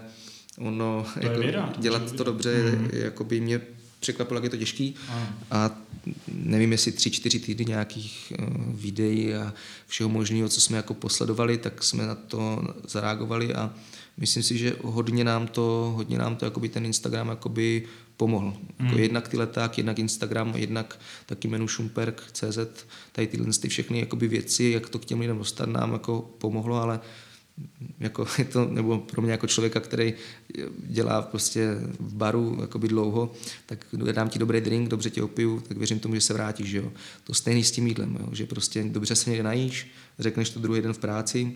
ono 0.57 1.05
to 1.13 1.27
jako, 1.27 1.39
věda, 1.39 1.73
dělat 1.77 2.11
to 2.11 2.23
dobře, 2.23 2.71
mm. 2.71 2.89
jako 2.93 3.23
by 3.23 3.41
mě 3.41 3.61
překvapilo, 4.05 4.37
jak 4.37 4.43
je 4.43 4.49
to 4.49 4.57
těžký. 4.57 4.95
A 5.51 5.71
nevím, 6.27 6.71
jestli 6.71 6.91
tři, 6.91 7.11
čtyři 7.11 7.39
týdny 7.39 7.65
nějakých 7.65 8.33
uh, 8.39 8.45
videí 8.73 9.33
a 9.33 9.53
všeho 9.87 10.09
možného, 10.09 10.49
co 10.49 10.61
jsme 10.61 10.77
jako 10.77 10.93
posledovali, 10.93 11.57
tak 11.57 11.83
jsme 11.83 12.07
na 12.07 12.15
to 12.15 12.61
zareagovali 12.87 13.53
a 13.53 13.73
myslím 14.17 14.43
si, 14.43 14.57
že 14.57 14.75
hodně 14.83 15.23
nám 15.23 15.47
to, 15.47 15.93
hodně 15.95 16.17
nám 16.17 16.35
to 16.35 16.45
jakoby 16.45 16.69
ten 16.69 16.85
Instagram 16.85 17.29
jakoby 17.29 17.87
pomohl. 18.17 18.47
Jako 18.47 18.63
hmm. 18.79 18.87
Jako 18.87 18.99
jednak 18.99 19.27
ty 19.27 19.37
leták, 19.37 19.77
jednak 19.77 19.99
Instagram, 19.99 20.53
jednak 20.55 20.99
taky 21.25 21.47
menu 21.47 21.67
Šumperk.cz, 21.67 22.85
tady 23.11 23.27
tyhle 23.27 23.53
ty 23.61 23.69
všechny 23.69 23.99
jakoby 23.99 24.27
věci, 24.27 24.63
jak 24.63 24.89
to 24.89 24.99
k 24.99 25.05
těm 25.05 25.19
lidem 25.19 25.37
dostat, 25.37 25.69
nám 25.69 25.93
jako 25.93 26.29
pomohlo, 26.37 26.75
ale 26.75 26.99
jako 27.99 28.27
je 28.37 28.45
to, 28.45 28.65
nebo 28.65 28.97
pro 28.97 29.21
mě 29.21 29.31
jako 29.31 29.47
člověka, 29.47 29.79
který 29.79 30.13
dělá 30.77 31.21
prostě 31.21 31.75
v 31.99 32.13
baru 32.13 32.57
jakoby 32.61 32.87
dlouho, 32.87 33.33
tak 33.65 33.85
dám 34.11 34.29
ti 34.29 34.39
dobrý 34.39 34.61
drink, 34.61 34.89
dobře 34.89 35.09
tě 35.09 35.23
opiju, 35.23 35.63
tak 35.67 35.77
věřím 35.77 35.99
tomu, 35.99 36.15
že 36.15 36.21
se 36.21 36.33
vrátíš, 36.33 36.67
že 36.67 36.77
jo. 36.77 36.91
To 37.23 37.33
stejný 37.33 37.63
s 37.63 37.71
tím 37.71 37.87
jídlem, 37.87 38.17
jo? 38.19 38.29
že 38.31 38.45
prostě 38.45 38.83
dobře 38.83 39.15
se 39.15 39.29
někde 39.29 39.43
najíš, 39.43 39.91
řekneš 40.19 40.49
to 40.49 40.59
druhý 40.59 40.81
den 40.81 40.93
v 40.93 40.99
práci, 40.99 41.53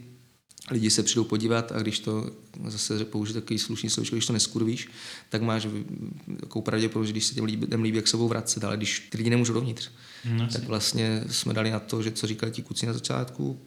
lidi 0.72 0.90
se 0.90 1.04
přijdou 1.04 1.24
podívat 1.24 1.72
a 1.72 1.80
když 1.80 2.00
to 2.00 2.32
zase 2.68 3.06
použiju 3.06 3.42
takový 3.42 3.60
slušný 3.60 3.90
slovíčko, 3.90 4.16
když 4.16 4.26
to 4.26 4.34
neskurvíš, 4.34 4.88
tak 5.30 5.42
máš 5.42 5.68
takovou 6.40 6.62
pravděpodobnost, 6.62 7.08
že 7.08 7.14
když 7.14 7.26
se 7.26 7.36
těm 7.36 7.44
lidem 7.44 7.84
líbí, 7.84 7.98
jak 7.98 8.08
se 8.08 8.18
budou 8.18 8.28
vracet, 8.28 8.64
ale 8.64 8.78
když 8.78 9.08
ty 9.10 9.18
lidi 9.18 9.30
nemůžou 9.30 9.54
dovnitř, 9.54 9.90
no, 10.26 10.48
tak 10.48 10.64
vlastně 10.64 11.24
jsme 11.30 11.54
dali 11.54 11.72
na 11.72 11.80
to, 11.80 12.04
že 12.04 12.12
co 12.12 12.28
říkali 12.28 12.52
ti 12.52 12.62
kuci 12.62 12.86
na 12.86 12.94
začátku, 12.94 13.60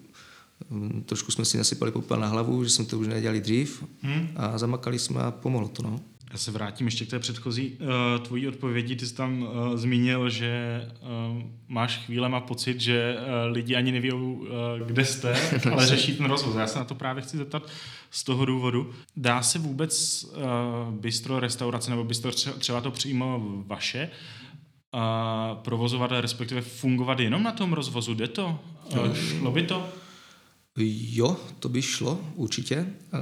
trošku 1.06 1.32
jsme 1.32 1.44
si 1.44 1.58
nasypali 1.58 1.92
popel 1.92 2.20
na 2.20 2.26
hlavu, 2.26 2.64
že 2.64 2.70
jsme 2.70 2.84
to 2.84 2.98
už 2.98 3.06
nedělali 3.06 3.40
dřív 3.40 3.84
hmm. 4.02 4.28
a 4.36 4.58
zamakali 4.58 4.98
jsme 4.98 5.20
a 5.20 5.30
pomohlo 5.30 5.68
to. 5.68 5.82
No. 5.82 6.00
Já 6.32 6.38
se 6.38 6.50
vrátím 6.50 6.86
ještě 6.86 7.04
k 7.04 7.10
té 7.10 7.18
předchozí 7.18 7.70
uh, 7.70 8.24
tvojí 8.24 8.48
odpovědi. 8.48 8.96
Ty 8.96 9.06
jsi 9.06 9.14
tam 9.14 9.42
uh, 9.42 9.76
zmínil, 9.76 10.30
že 10.30 10.82
uh, 11.00 11.42
máš 11.68 11.98
chvílema 11.98 12.40
pocit, 12.40 12.80
že 12.80 13.16
uh, 13.16 13.52
lidi 13.52 13.76
ani 13.76 13.92
neví, 13.92 14.12
uh, 14.12 14.48
kde 14.86 15.04
jste, 15.04 15.36
ale 15.72 15.86
řeší 15.86 16.16
ten 16.16 16.26
rozvoz. 16.26 16.56
Já 16.56 16.66
se 16.66 16.78
na 16.78 16.84
to 16.84 16.94
právě 16.94 17.22
chci 17.22 17.36
zeptat 17.36 17.68
z 18.10 18.24
toho 18.24 18.44
důvodu. 18.44 18.90
Dá 19.16 19.42
se 19.42 19.58
vůbec 19.58 20.24
uh, 20.24 20.94
bistro, 20.94 21.40
restaurace 21.40 21.90
nebo 21.90 22.04
bistro 22.04 22.32
třeba 22.32 22.80
to 22.80 22.90
přímo 22.90 23.40
vaše 23.66 24.10
uh, 24.94 25.00
provozovat, 25.62 26.10
respektive 26.12 26.60
fungovat 26.60 27.20
jenom 27.20 27.42
na 27.42 27.52
tom 27.52 27.72
rozvozu? 27.72 28.14
Jde 28.14 28.28
to? 28.28 28.58
Uh, 28.92 29.14
šlo 29.14 29.50
by 29.50 29.62
to? 29.62 30.01
Jo, 30.78 31.36
to 31.58 31.68
by 31.68 31.82
šlo 31.82 32.20
určitě, 32.34 32.76
eh, 32.76 33.18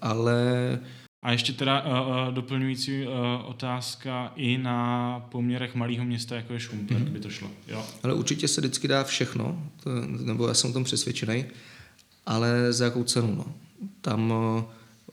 ale 0.00 0.80
A 1.22 1.32
ještě 1.32 1.52
teda 1.52 1.82
uh, 1.82 2.08
uh, 2.08 2.34
doplňující 2.34 3.06
otázka 3.44 4.32
i 4.36 4.58
na 4.58 5.20
poměrech 5.30 5.74
malého 5.74 6.04
města, 6.04 6.36
jako 6.36 6.52
je 6.52 6.60
Šumperk, 6.60 7.00
mm-hmm. 7.00 7.12
by 7.12 7.20
to 7.20 7.30
šlo. 7.30 7.50
Jo. 7.68 7.84
Ale 8.02 8.14
určitě 8.14 8.48
se 8.48 8.60
vždycky 8.60 8.88
dá 8.88 9.04
všechno, 9.04 9.62
to, 9.82 9.90
nebo 10.06 10.48
já 10.48 10.54
jsem 10.54 10.70
o 10.70 10.72
tom 10.72 10.84
přesvědčený, 10.84 11.44
ale 12.26 12.72
za 12.72 12.84
jakou 12.84 13.04
cenu. 13.04 13.34
No. 13.34 13.54
Tam 14.00 14.32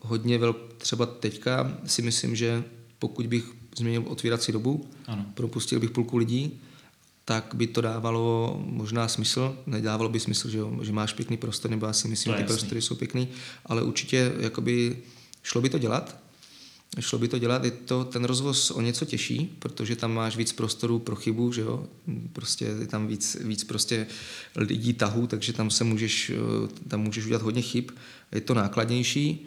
hodně 0.02 0.38
vel, 0.38 0.54
třeba 0.78 1.06
teďka 1.06 1.78
si 1.84 2.02
myslím, 2.02 2.36
že 2.36 2.64
pokud 2.98 3.26
bych 3.26 3.44
změnil 3.76 4.04
otvírací 4.06 4.52
dobu, 4.52 4.88
ano. 5.06 5.26
propustil 5.34 5.80
bych 5.80 5.90
půlku 5.90 6.16
lidí, 6.16 6.60
tak 7.24 7.54
by 7.54 7.66
to 7.66 7.80
dávalo 7.80 8.56
možná 8.66 9.08
smysl. 9.08 9.56
Nedávalo 9.66 10.08
by 10.08 10.20
smysl, 10.20 10.48
že, 10.48 10.58
jo, 10.58 10.78
že 10.82 10.92
máš 10.92 11.12
pěkný 11.12 11.36
prostor, 11.36 11.70
nebo 11.70 11.86
já 11.86 11.92
si 11.92 12.08
myslím, 12.08 12.32
že 12.32 12.36
ty 12.36 12.42
jasný. 12.42 12.56
prostory 12.56 12.82
jsou 12.82 12.94
pěkný, 12.94 13.28
ale 13.66 13.82
určitě 13.82 14.32
jakoby, 14.38 14.96
šlo 15.42 15.60
by 15.60 15.68
to 15.68 15.78
dělat. 15.78 16.24
Šlo 17.00 17.18
by 17.18 17.28
to 17.28 17.38
dělat, 17.38 17.64
je 17.64 17.70
to 17.70 18.04
ten 18.04 18.24
rozvoz 18.24 18.70
o 18.70 18.80
něco 18.80 19.04
těžší, 19.04 19.56
protože 19.58 19.96
tam 19.96 20.14
máš 20.14 20.36
víc 20.36 20.52
prostoru 20.52 20.98
pro 20.98 21.16
chybu, 21.16 21.52
že 21.52 21.60
jo? 21.60 21.86
Prostě 22.32 22.64
je 22.64 22.86
tam 22.86 23.06
víc, 23.06 23.36
víc 23.40 23.64
prostě 23.64 24.06
lidí 24.56 24.92
tahu, 24.92 25.26
takže 25.26 25.52
tam 25.52 25.70
se 25.70 25.84
můžeš, 25.84 26.32
tam 26.88 27.00
můžeš 27.00 27.24
udělat 27.24 27.42
hodně 27.42 27.62
chyb. 27.62 27.90
Je 28.32 28.40
to 28.40 28.54
nákladnější, 28.54 29.46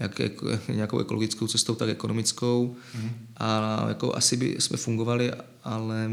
jak, 0.00 0.18
jak 0.18 0.32
nějakou 0.68 0.98
ekologickou 0.98 1.46
cestou, 1.46 1.74
tak 1.74 1.88
ekonomickou. 1.88 2.76
Mm. 2.94 3.10
A 3.36 3.84
jako 3.88 4.16
asi 4.16 4.36
by 4.36 4.56
jsme 4.58 4.76
fungovali, 4.76 5.32
ale 5.64 6.10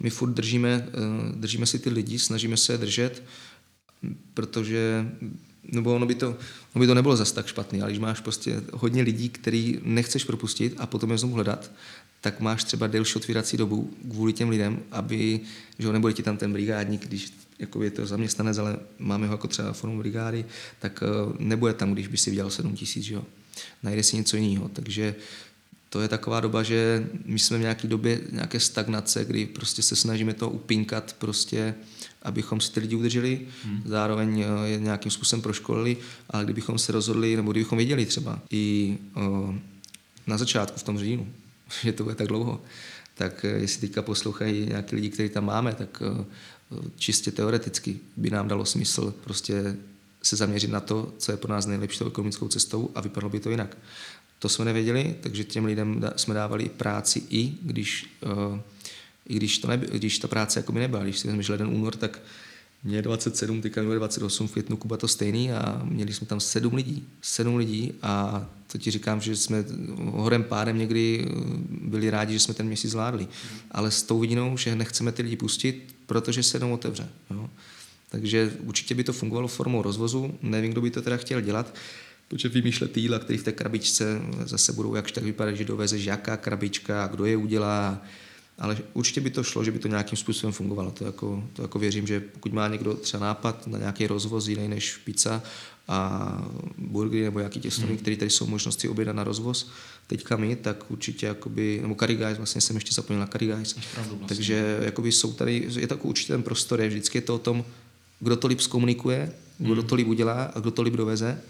my 0.00 0.10
furt 0.10 0.30
držíme, 0.30 0.88
eh, 0.88 0.92
držíme 1.34 1.66
si 1.66 1.78
ty 1.78 1.90
lidi, 1.90 2.18
snažíme 2.18 2.56
se 2.56 2.72
je 2.72 2.78
držet, 2.78 3.22
protože 4.34 5.10
nebo 5.72 5.94
ono 5.94 6.06
by, 6.06 6.14
to, 6.14 6.28
ono 6.74 6.80
by 6.80 6.86
to 6.86 6.94
nebylo 6.94 7.16
zas 7.16 7.32
tak 7.32 7.46
špatný, 7.46 7.82
ale 7.82 7.90
když 7.90 8.00
máš 8.00 8.20
prostě 8.20 8.62
hodně 8.72 9.02
lidí, 9.02 9.28
který 9.28 9.80
nechceš 9.82 10.24
propustit 10.24 10.74
a 10.78 10.86
potom 10.86 11.10
je 11.10 11.18
znovu 11.18 11.34
hledat, 11.34 11.70
tak 12.20 12.40
máš 12.40 12.64
třeba 12.64 12.86
delší 12.86 13.16
otvírací 13.16 13.56
dobu 13.56 13.90
kvůli 14.10 14.32
těm 14.32 14.48
lidem, 14.48 14.82
aby, 14.90 15.40
že 15.78 15.92
nebude 15.92 16.14
ti 16.14 16.22
tam 16.22 16.36
ten 16.36 16.52
brigádník, 16.52 17.06
když 17.06 17.32
jako 17.58 17.82
je 17.82 17.90
to 17.90 18.06
zaměstnanec, 18.06 18.58
ale 18.58 18.78
máme 18.98 19.26
ho 19.26 19.34
jako 19.34 19.48
třeba 19.48 19.72
formu 19.72 19.98
brigády, 19.98 20.44
tak 20.78 21.02
eh, 21.02 21.36
nebude 21.38 21.74
tam, 21.74 21.92
když 21.92 22.06
by 22.06 22.16
si 22.16 22.30
vydělal 22.30 22.50
7 22.50 22.76
tisíc, 22.76 23.08
jo. 23.08 23.24
Najde 23.82 24.02
si 24.02 24.16
něco 24.16 24.36
jiného, 24.36 24.68
takže 24.68 25.14
to 25.88 26.00
je 26.00 26.08
taková 26.08 26.40
doba, 26.40 26.62
že 26.62 27.06
my 27.24 27.38
jsme 27.38 27.58
v 27.58 27.60
nějaké 27.60 27.88
době 27.88 28.20
nějaké 28.32 28.60
stagnace, 28.60 29.24
kdy 29.24 29.46
prostě 29.46 29.82
se 29.82 29.96
snažíme 29.96 30.34
to 30.34 30.50
upinkat 30.50 31.16
prostě, 31.18 31.74
abychom 32.22 32.60
si 32.60 32.72
ty 32.72 32.80
lidi 32.80 32.96
udrželi, 32.96 33.40
hmm. 33.64 33.82
zároveň 33.84 34.40
eh, 34.40 34.68
je 34.68 34.80
nějakým 34.80 35.10
způsobem 35.10 35.42
proškolili, 35.42 35.96
ale 36.30 36.44
kdybychom 36.44 36.78
se 36.78 36.92
rozhodli, 36.92 37.36
nebo 37.36 37.50
kdybychom 37.50 37.78
věděli 37.78 38.06
třeba 38.06 38.42
i 38.50 38.98
o, 39.14 39.54
eh, 39.54 39.60
na 40.26 40.38
začátku 40.38 40.78
v 40.78 40.82
tom 40.82 40.98
říjnu, 40.98 41.28
že 41.82 41.92
to 41.92 42.04
bude 42.04 42.14
tak 42.14 42.26
dlouho, 42.26 42.60
tak 43.14 43.46
jestli 43.56 43.80
teďka 43.80 44.02
poslouchají 44.02 44.66
nějaký 44.66 44.96
lidi, 44.96 45.10
kteří 45.10 45.28
tam 45.28 45.44
máme, 45.44 45.74
tak 45.74 46.02
čistě 46.96 47.30
teoreticky 47.30 47.98
by 48.16 48.30
nám 48.30 48.48
dalo 48.48 48.64
smysl 48.64 49.14
prostě 49.24 49.76
se 50.22 50.36
zaměřit 50.36 50.70
na 50.70 50.80
to, 50.80 51.12
co 51.18 51.32
je 51.32 51.36
pro 51.36 51.52
nás 51.52 51.66
nejlepší 51.66 52.04
ekonomickou 52.06 52.48
cestou 52.48 52.90
a 52.94 53.00
vypadalo 53.00 53.30
by 53.30 53.40
to 53.40 53.50
jinak. 53.50 53.76
To 54.38 54.48
jsme 54.48 54.64
nevěděli, 54.64 55.14
takže 55.20 55.44
těm 55.44 55.64
lidem 55.64 56.10
jsme 56.16 56.34
dávali 56.34 56.68
práci 56.68 57.22
i 57.30 57.52
když, 57.62 58.06
uh, 58.20 58.58
i 59.28 59.34
když, 59.34 59.58
to 59.58 59.68
neby, 59.68 59.86
když 59.92 60.18
ta 60.18 60.28
práce 60.28 60.58
jako 60.58 60.72
by 60.72 60.80
nebyla. 60.80 61.02
Když 61.02 61.18
si 61.18 61.28
vezmeš 61.28 61.48
leden 61.48 61.68
únor, 61.68 61.96
tak 61.96 62.20
mě 62.84 63.02
27, 63.02 63.62
teďka 63.62 63.82
mě 63.82 63.94
28, 63.94 64.48
v 64.48 64.52
květnu 64.52 64.76
Kuba 64.76 64.96
to 64.96 65.08
stejný 65.08 65.52
a 65.52 65.80
měli 65.84 66.14
jsme 66.14 66.26
tam 66.26 66.40
sedm 66.40 66.74
lidí. 66.74 67.08
Sedm 67.22 67.56
lidí 67.56 67.92
a 68.02 68.46
to 68.72 68.78
ti 68.78 68.90
říkám, 68.90 69.20
že 69.20 69.36
jsme 69.36 69.64
horem 69.98 70.44
pádem 70.44 70.78
někdy 70.78 71.26
eh, 71.26 71.32
byli 71.68 72.10
rádi, 72.10 72.32
že 72.32 72.40
jsme 72.40 72.54
ten 72.54 72.66
měsíc 72.66 72.90
zvládli. 72.90 73.28
Ale 73.70 73.90
s 73.90 74.02
tou 74.02 74.18
vidinou, 74.18 74.56
že 74.56 74.76
nechceme 74.76 75.12
ty 75.12 75.22
lidi 75.22 75.36
pustit, 75.36 75.94
protože 76.06 76.42
se 76.42 76.56
jenom 76.56 76.72
otevře. 76.72 77.08
Jo. 77.30 77.50
Takže 78.08 78.56
určitě 78.64 78.94
by 78.94 79.04
to 79.04 79.12
fungovalo 79.12 79.48
formou 79.48 79.82
rozvozu, 79.82 80.38
nevím, 80.42 80.72
kdo 80.72 80.80
by 80.80 80.90
to 80.90 81.02
teda 81.02 81.16
chtěl 81.16 81.40
dělat, 81.40 81.74
protože 82.28 82.48
vymýšlet 82.48 82.96
jídla, 82.96 83.18
které 83.18 83.38
v 83.38 83.42
té 83.42 83.52
krabičce 83.52 84.20
zase 84.44 84.72
budou 84.72 84.94
jakž 84.94 85.12
tak 85.12 85.24
vypadat, 85.24 85.54
že 85.54 85.64
dovezeš 85.64 86.04
jaká 86.04 86.36
krabička, 86.36 87.06
kdo 87.06 87.24
je 87.24 87.36
udělá, 87.36 88.02
ale 88.58 88.78
určitě 88.94 89.20
by 89.20 89.30
to 89.30 89.42
šlo, 89.42 89.64
že 89.64 89.72
by 89.72 89.78
to 89.78 89.88
nějakým 89.88 90.18
způsobem 90.18 90.52
fungovalo. 90.52 90.90
To 90.90 91.04
jako, 91.04 91.44
to 91.52 91.62
jako 91.62 91.78
věřím, 91.78 92.06
že 92.06 92.20
pokud 92.20 92.52
má 92.52 92.68
někdo 92.68 92.94
třeba 92.94 93.26
nápad 93.26 93.66
na 93.66 93.78
nějaký 93.78 94.06
rozvoz 94.06 94.48
jiný 94.48 94.68
než 94.68 94.96
pizza 94.96 95.42
a 95.88 96.50
burgery 96.78 97.24
nebo 97.24 97.38
nějaký 97.38 97.60
těstoviny, 97.60 97.92
hmm. 97.92 98.02
které 98.02 98.16
tady 98.16 98.30
jsou 98.30 98.46
možnosti 98.46 98.88
objednat 98.88 99.16
na 99.16 99.24
rozvoz, 99.24 99.70
teďka 100.06 100.36
my, 100.36 100.56
tak 100.56 100.90
určitě 100.90 101.26
jakoby, 101.26 101.78
nebo 101.82 101.94
Curry 101.94 102.14
Guys, 102.14 102.36
vlastně 102.36 102.60
jsem 102.60 102.76
ještě 102.76 102.94
zapomněl 102.94 103.20
na 103.20 103.26
Curry 103.26 103.46
Guys, 103.46 103.74
vlastně. 103.74 104.16
takže 104.26 104.78
jakoby 104.80 105.12
jsou 105.12 105.32
tady, 105.32 105.68
je 105.78 105.86
to 105.86 105.96
určitě 105.96 106.32
ten 106.32 106.42
prostor, 106.42 106.80
je 106.80 106.88
vždycky 106.88 107.18
je 107.18 107.22
to 107.22 107.34
o 107.34 107.38
tom, 107.38 107.64
kdo 108.20 108.36
to 108.36 108.48
líp 108.48 108.60
zkomunikuje, 108.60 109.32
kdo 109.58 109.74
hmm. 109.74 109.86
to 109.86 109.94
líp 109.94 110.06
udělá 110.06 110.42
a 110.42 110.60
kdo 110.60 110.70
to 110.70 110.82
líp 110.82 110.94
doveze. 110.94 111.40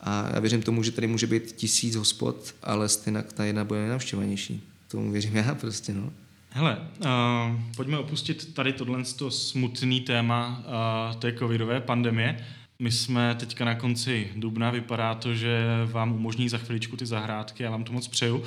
A 0.00 0.30
já 0.34 0.40
věřím 0.40 0.62
tomu, 0.62 0.82
že 0.82 0.90
tady 0.92 1.06
může 1.06 1.26
být 1.26 1.52
tisíc 1.52 1.96
hospod, 1.96 2.54
ale 2.62 2.88
stejně 2.88 3.22
ta 3.22 3.44
jedna 3.44 3.64
bude 3.64 3.80
nejnavštěvanější. 3.80 4.62
Tomu 4.88 5.12
věřím 5.12 5.36
já 5.36 5.54
prostě, 5.54 5.94
no. 5.94 6.12
Hele, 6.50 6.78
uh, 6.98 7.60
pojďme 7.76 7.98
opustit 7.98 8.54
tady 8.54 8.72
tohle 8.72 9.04
smutný 9.28 10.00
téma 10.00 10.64
uh, 10.66 11.16
té 11.16 11.32
covidové 11.32 11.80
pandemie. 11.80 12.46
My 12.78 12.92
jsme 12.92 13.34
teďka 13.34 13.64
na 13.64 13.74
konci 13.74 14.28
dubna, 14.36 14.70
vypadá 14.70 15.14
to, 15.14 15.34
že 15.34 15.64
vám 15.86 16.12
umožní 16.12 16.48
za 16.48 16.58
chviličku 16.58 16.96
ty 16.96 17.06
zahrádky, 17.06 17.62
já 17.62 17.70
vám 17.70 17.84
to 17.84 17.92
moc 17.92 18.08
přeju. 18.08 18.44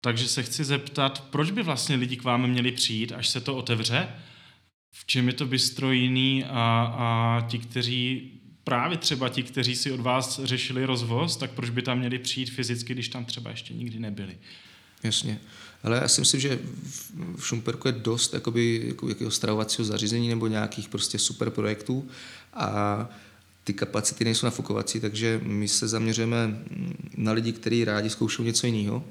Takže 0.00 0.28
se 0.28 0.42
chci 0.42 0.64
zeptat, 0.64 1.24
proč 1.30 1.50
by 1.50 1.62
vlastně 1.62 1.96
lidi 1.96 2.16
k 2.16 2.24
vám 2.24 2.46
měli 2.46 2.72
přijít, 2.72 3.12
až 3.12 3.28
se 3.28 3.40
to 3.40 3.56
otevře? 3.56 4.08
V 4.92 5.06
čem 5.06 5.26
je 5.28 5.34
to 5.34 5.46
bystro 5.46 5.92
jiný 5.92 6.44
a, 6.44 6.94
a 6.98 7.40
ti, 7.48 7.58
kteří 7.58 8.30
právě 8.64 8.98
třeba 8.98 9.28
ti, 9.28 9.42
kteří 9.42 9.76
si 9.76 9.92
od 9.92 10.00
vás 10.00 10.40
řešili 10.44 10.84
rozvoz, 10.84 11.36
tak 11.36 11.50
proč 11.50 11.70
by 11.70 11.82
tam 11.82 11.98
měli 11.98 12.18
přijít 12.18 12.50
fyzicky, 12.50 12.92
když 12.92 13.08
tam 13.08 13.24
třeba 13.24 13.50
ještě 13.50 13.74
nikdy 13.74 13.98
nebyli? 13.98 14.36
Jasně. 15.02 15.40
Ale 15.82 15.96
já 15.96 16.08
si 16.08 16.20
myslím, 16.20 16.40
že 16.40 16.58
v 17.36 17.46
Šumperku 17.46 17.88
je 17.88 17.92
dost 17.92 18.34
jakoby, 18.34 18.84
jako, 18.86 19.08
jakého 19.08 19.30
stravovacího 19.30 19.84
zařízení 19.84 20.28
nebo 20.28 20.46
nějakých 20.46 20.88
prostě 20.88 21.18
super 21.18 21.50
projektů 21.50 22.08
a 22.54 23.08
ty 23.64 23.72
kapacity 23.72 24.24
nejsou 24.24 24.46
nafukovací, 24.46 25.00
takže 25.00 25.40
my 25.42 25.68
se 25.68 25.88
zaměřujeme 25.88 26.58
na 27.16 27.32
lidi, 27.32 27.52
kteří 27.52 27.84
rádi 27.84 28.10
zkoušou 28.10 28.42
něco 28.42 28.66
jiného. 28.66 29.04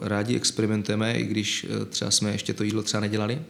Rádi 0.00 0.36
experimentujeme, 0.36 1.18
i 1.18 1.24
když 1.24 1.64
e, 1.64 1.84
třeba 1.84 2.10
jsme 2.10 2.32
ještě 2.32 2.54
to 2.54 2.64
jídlo 2.64 2.82
třeba 2.82 3.00
nedělali. 3.00 3.42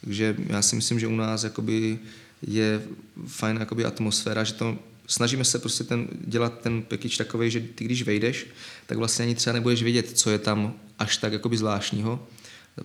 Takže 0.00 0.36
já 0.46 0.62
si 0.62 0.76
myslím, 0.76 1.00
že 1.00 1.06
u 1.06 1.16
nás 1.16 1.44
jakoby 1.44 1.98
je 2.46 2.82
fajn 3.26 3.56
jakoby 3.56 3.84
atmosféra, 3.84 4.44
že 4.44 4.52
to 4.52 4.78
snažíme 5.06 5.44
se 5.44 5.58
prostě 5.58 5.84
ten, 5.84 6.08
dělat 6.26 6.60
ten 6.60 6.82
package 6.82 7.18
takový, 7.18 7.50
že 7.50 7.60
ty 7.60 7.84
když 7.84 8.02
vejdeš, 8.02 8.46
tak 8.86 8.98
vlastně 8.98 9.24
ani 9.24 9.34
třeba 9.34 9.54
nebudeš 9.54 9.82
vědět, 9.82 10.18
co 10.18 10.30
je 10.30 10.38
tam 10.38 10.74
až 10.98 11.16
tak 11.16 11.32
jakoby 11.32 11.56
zvláštního. 11.56 12.26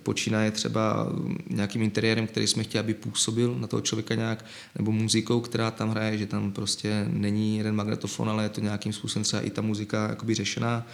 Počínaje 0.02 0.50
třeba 0.50 1.12
nějakým 1.50 1.82
interiérem, 1.82 2.26
který 2.26 2.46
jsme 2.46 2.62
chtěli, 2.62 2.80
aby 2.80 2.94
působil 2.94 3.54
na 3.58 3.66
toho 3.66 3.80
člověka 3.80 4.14
nějak, 4.14 4.44
nebo 4.78 4.92
muzikou, 4.92 5.40
která 5.40 5.70
tam 5.70 5.90
hraje, 5.90 6.18
že 6.18 6.26
tam 6.26 6.52
prostě 6.52 7.06
není 7.08 7.56
jeden 7.58 7.74
magnetofon, 7.74 8.30
ale 8.30 8.42
je 8.42 8.48
to 8.48 8.60
nějakým 8.60 8.92
způsobem 8.92 9.24
třeba 9.24 9.42
i 9.42 9.50
ta 9.50 9.62
muzika 9.62 10.08
jakoby 10.08 10.34
řešená 10.34 10.86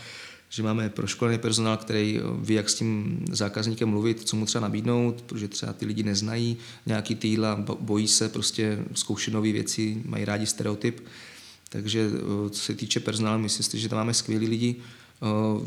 že 0.51 0.63
máme 0.63 0.89
proškolený 0.89 1.39
personál, 1.39 1.77
který 1.77 2.21
ví, 2.41 2.55
jak 2.55 2.69
s 2.69 2.75
tím 2.75 3.25
zákazníkem 3.31 3.89
mluvit, 3.89 4.23
co 4.23 4.37
mu 4.37 4.47
třeba 4.47 4.63
nabídnout, 4.63 5.23
protože 5.23 5.49
třeba 5.49 5.73
ty 5.73 5.87
lidi 5.87 6.03
neznají 6.03 6.57
nějaký 6.87 7.15
ty 7.15 7.29
jídla, 7.29 7.65
bojí 7.81 8.09
se 8.09 8.29
prostě 8.29 8.85
zkoušet 8.95 9.35
nové 9.35 9.53
věci, 9.53 10.03
mají 10.05 10.25
rádi 10.25 10.47
stereotyp. 10.47 11.01
Takže 11.69 12.11
co 12.51 12.61
se 12.61 12.75
týče 12.75 13.01
personálu, 13.01 13.43
myslím 13.43 13.65
si, 13.65 13.79
že 13.79 13.89
tam 13.89 13.99
máme 13.99 14.15
skvělí 14.15 14.49
lidi. 14.49 14.77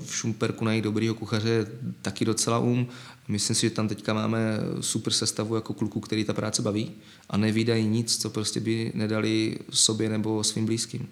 V 0.05 0.15
Šumperku 0.15 0.65
najít 0.65 0.83
dobrýho 0.83 1.15
kuchaře 1.15 1.67
taky 2.01 2.25
docela 2.25 2.59
um. 2.59 2.87
Myslím 3.27 3.55
si, 3.55 3.61
že 3.61 3.69
tam 3.69 3.87
teďka 3.87 4.13
máme 4.13 4.57
super 4.81 5.13
sestavu 5.13 5.55
jako 5.55 5.73
kluku, 5.73 5.99
který 5.99 6.23
ta 6.23 6.33
práce 6.33 6.61
baví 6.61 6.91
a 7.29 7.37
nevídají 7.37 7.87
nic, 7.87 8.17
co 8.17 8.29
prostě 8.29 8.59
by 8.59 8.91
nedali 8.95 9.57
sobě 9.69 10.09
nebo 10.09 10.43
svým 10.43 10.65
blízkým 10.65 11.07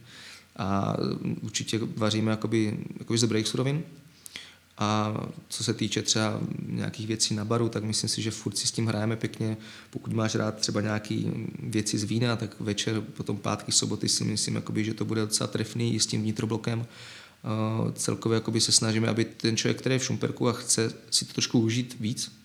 a 0.59 0.97
určitě 1.41 1.79
vaříme 1.95 2.31
jakoby, 2.31 2.77
jakoby 2.99 3.17
z 3.17 3.21
dobrých 3.21 3.47
surovin. 3.47 3.83
A 4.77 5.15
co 5.49 5.63
se 5.63 5.73
týče 5.73 6.01
třeba 6.01 6.39
nějakých 6.67 7.07
věcí 7.07 7.35
na 7.35 7.45
baru, 7.45 7.69
tak 7.69 7.83
myslím 7.83 8.09
si, 8.09 8.21
že 8.21 8.31
furt 8.31 8.57
si 8.57 8.67
s 8.67 8.71
tím 8.71 8.87
hrajeme 8.87 9.15
pěkně. 9.15 9.57
Pokud 9.89 10.13
máš 10.13 10.35
rád 10.35 10.55
třeba 10.55 10.81
nějaké 10.81 11.21
věci 11.63 11.97
z 11.97 12.03
vína, 12.03 12.35
tak 12.35 12.59
večer, 12.59 13.01
potom 13.01 13.37
pátky, 13.37 13.71
soboty 13.71 14.09
si 14.09 14.23
myslím, 14.23 14.55
jakoby, 14.55 14.85
že 14.85 14.93
to 14.93 15.05
bude 15.05 15.21
docela 15.21 15.47
trefný 15.47 15.95
i 15.95 15.99
s 15.99 16.05
tím 16.05 16.21
vnitroblokem. 16.21 16.79
Uh, 16.79 17.91
celkově 17.91 18.41
se 18.59 18.71
snažíme, 18.71 19.07
aby 19.07 19.25
ten 19.25 19.57
člověk, 19.57 19.79
který 19.79 19.95
je 19.95 19.99
v 19.99 20.03
Šumperku 20.03 20.47
a 20.47 20.53
chce 20.53 20.93
si 21.11 21.25
to 21.25 21.33
trošku 21.33 21.59
užít 21.59 21.95
víc, 21.99 22.38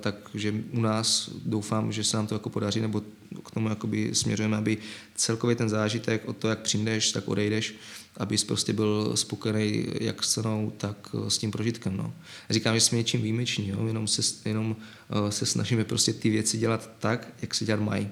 takže 0.00 0.54
u 0.72 0.80
nás 0.80 1.30
doufám, 1.44 1.92
že 1.92 2.04
se 2.04 2.16
nám 2.16 2.26
to 2.26 2.34
jako 2.34 2.50
podaří, 2.50 2.80
nebo 2.80 3.02
k 3.44 3.50
tomu 3.50 3.68
jakoby 3.68 4.10
směřujeme, 4.14 4.56
aby 4.56 4.78
celkově 5.14 5.56
ten 5.56 5.68
zážitek 5.68 6.28
od 6.28 6.36
toho, 6.36 6.50
jak 6.50 6.58
přijdeš, 6.58 7.12
tak 7.12 7.28
odejdeš, 7.28 7.74
abys 8.16 8.44
prostě 8.44 8.72
byl 8.72 9.12
spokojený 9.14 9.86
jak 10.00 10.24
s 10.24 10.32
cenou, 10.32 10.72
tak 10.76 11.14
s 11.28 11.38
tím 11.38 11.50
prožitkem. 11.50 11.96
No. 11.96 12.14
Říkám, 12.50 12.74
že 12.74 12.80
jsme 12.80 12.98
něčím 12.98 13.22
výjimeční, 13.22 13.68
jo? 13.68 13.86
jenom, 13.86 14.06
se, 14.06 14.22
jenom 14.48 14.70
uh, 14.70 15.28
se 15.28 15.46
snažíme 15.46 15.84
prostě 15.84 16.12
ty 16.12 16.30
věci 16.30 16.58
dělat 16.58 16.90
tak, 16.98 17.28
jak 17.42 17.54
se 17.54 17.64
dělat 17.64 17.80
mají 17.80 18.08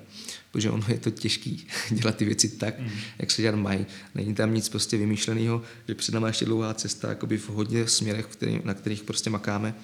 protože 0.56 0.70
ono 0.70 0.84
je 0.88 0.98
to 0.98 1.10
těžký 1.10 1.66
dělat 1.90 2.16
ty 2.16 2.24
věci 2.24 2.48
tak, 2.48 2.80
mm. 2.80 2.90
jak 3.18 3.30
se 3.30 3.42
dělat 3.42 3.56
mají. 3.56 3.86
Není 4.14 4.34
tam 4.34 4.54
nic 4.54 4.68
prostě 4.68 4.96
vymýšleného, 4.96 5.62
že 5.88 5.94
před 5.94 6.14
námi 6.14 6.26
ještě 6.26 6.44
dlouhá 6.44 6.74
cesta 6.74 7.08
jakoby 7.08 7.38
v 7.38 7.48
hodně 7.48 7.88
směrech, 7.88 8.26
který, 8.26 8.60
na 8.64 8.74
kterých 8.74 9.02
prostě 9.02 9.30
makáme. 9.30 9.74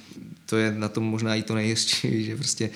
To 0.46 0.56
je 0.56 0.74
na 0.74 0.88
tom 0.88 1.04
možná 1.04 1.35
i 1.35 1.42
to 1.42 1.54
nejhezčí, 1.54 2.24
že 2.24 2.37
prostě 2.37 2.70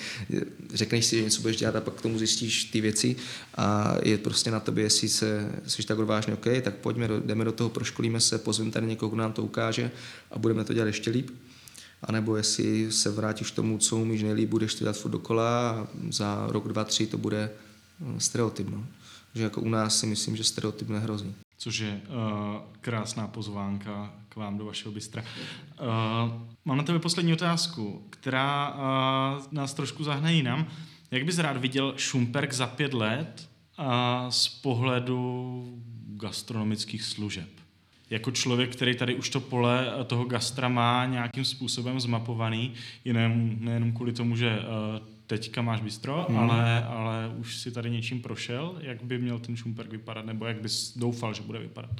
řekneš 0.73 1.05
si, 1.05 1.17
že 1.17 1.23
něco 1.23 1.41
budeš 1.41 1.57
dělat 1.57 1.75
a 1.75 1.81
pak 1.81 1.93
k 1.93 2.01
tomu 2.01 2.17
zjistíš 2.17 2.63
ty 2.63 2.81
věci 2.81 3.15
a 3.55 3.95
je 4.03 4.17
prostě 4.17 4.51
na 4.51 4.59
tobě, 4.59 4.83
jestli 4.83 5.09
se, 5.09 5.51
jsi 5.67 5.83
tak 5.83 5.99
odvážně, 5.99 6.33
OK, 6.33 6.45
tak 6.61 6.75
pojďme, 6.75 7.07
jdeme 7.25 7.45
do 7.45 7.51
toho, 7.51 7.69
proškolíme 7.69 8.19
se, 8.19 8.37
pozveme 8.37 8.71
tady 8.71 8.87
někoho, 8.87 9.09
kdo 9.09 9.21
nám 9.21 9.33
to 9.33 9.43
ukáže 9.43 9.91
a 10.31 10.39
budeme 10.39 10.63
to 10.63 10.73
dělat 10.73 10.87
ještě 10.87 11.09
líp 11.11 11.29
a 12.01 12.11
nebo 12.11 12.37
jestli 12.37 12.91
se 12.91 13.09
vrátíš 13.11 13.51
k 13.51 13.55
tomu, 13.55 13.77
co 13.77 13.97
umíš 13.97 14.23
nejlíp, 14.23 14.49
budeš 14.49 14.73
to 14.73 14.83
dělat 14.83 14.97
furt 14.97 15.11
dokola 15.11 15.69
a 15.69 15.87
za 16.11 16.47
rok, 16.49 16.67
dva, 16.67 16.83
tři 16.83 17.07
to 17.07 17.17
bude 17.17 17.49
Eh, 17.49 17.66
stereotyp. 18.17 18.69
No. 18.69 18.85
Že 19.35 19.43
jako 19.43 19.61
u 19.61 19.69
nás 19.69 19.99
si 19.99 20.05
myslím, 20.05 20.35
že 20.35 20.43
stereotyp 20.43 20.89
nehrozí. 20.89 21.33
Což 21.57 21.79
je 21.79 22.01
uh, 22.07 22.61
krásná 22.81 23.27
pozvánka 23.27 24.13
k 24.29 24.35
vám 24.35 24.57
do 24.57 24.65
vašeho 24.65 24.91
bystra. 24.91 25.21
Uh, 25.21 25.87
mám 26.65 26.77
na 26.77 26.83
tebe 26.83 26.99
poslední 26.99 27.33
otázku, 27.33 28.07
která 28.09 28.73
uh, 28.73 29.43
nás 29.51 29.73
trošku 29.73 30.03
zahne 30.03 30.33
jinam. 30.33 30.67
Jak 31.11 31.25
bys 31.25 31.37
rád 31.37 31.57
viděl 31.57 31.93
Šumperk 31.97 32.53
za 32.53 32.67
pět 32.67 32.93
let 32.93 33.49
uh, 33.79 33.85
z 34.29 34.47
pohledu 34.47 35.63
gastronomických 36.07 37.03
služeb? 37.03 37.49
Jako 38.09 38.31
člověk, 38.31 38.75
který 38.75 38.95
tady 38.95 39.15
už 39.15 39.29
to 39.29 39.39
pole 39.39 39.93
toho 40.07 40.25
gastra 40.25 40.69
má 40.69 41.05
nějakým 41.05 41.45
způsobem 41.45 41.99
zmapovaný, 41.99 42.73
jenom, 43.05 43.55
nejenom 43.59 43.91
kvůli 43.91 44.13
tomu, 44.13 44.35
že 44.35 44.59
uh, 44.59 45.07
teďka 45.27 45.61
máš 45.61 45.81
bistro, 45.81 46.25
hmm. 46.29 46.37
ale, 46.37 46.83
ale 46.83 47.31
už 47.37 47.57
si 47.57 47.71
tady 47.71 47.89
něčím 47.89 48.21
prošel, 48.21 48.75
jak 48.81 49.03
by 49.03 49.17
měl 49.17 49.39
ten 49.39 49.55
Šumperk 49.55 49.91
vypadat, 49.91 50.25
nebo 50.25 50.45
jak 50.45 50.61
bys 50.61 50.97
doufal, 50.97 51.33
že 51.33 51.41
bude 51.41 51.59
vypadat? 51.59 51.91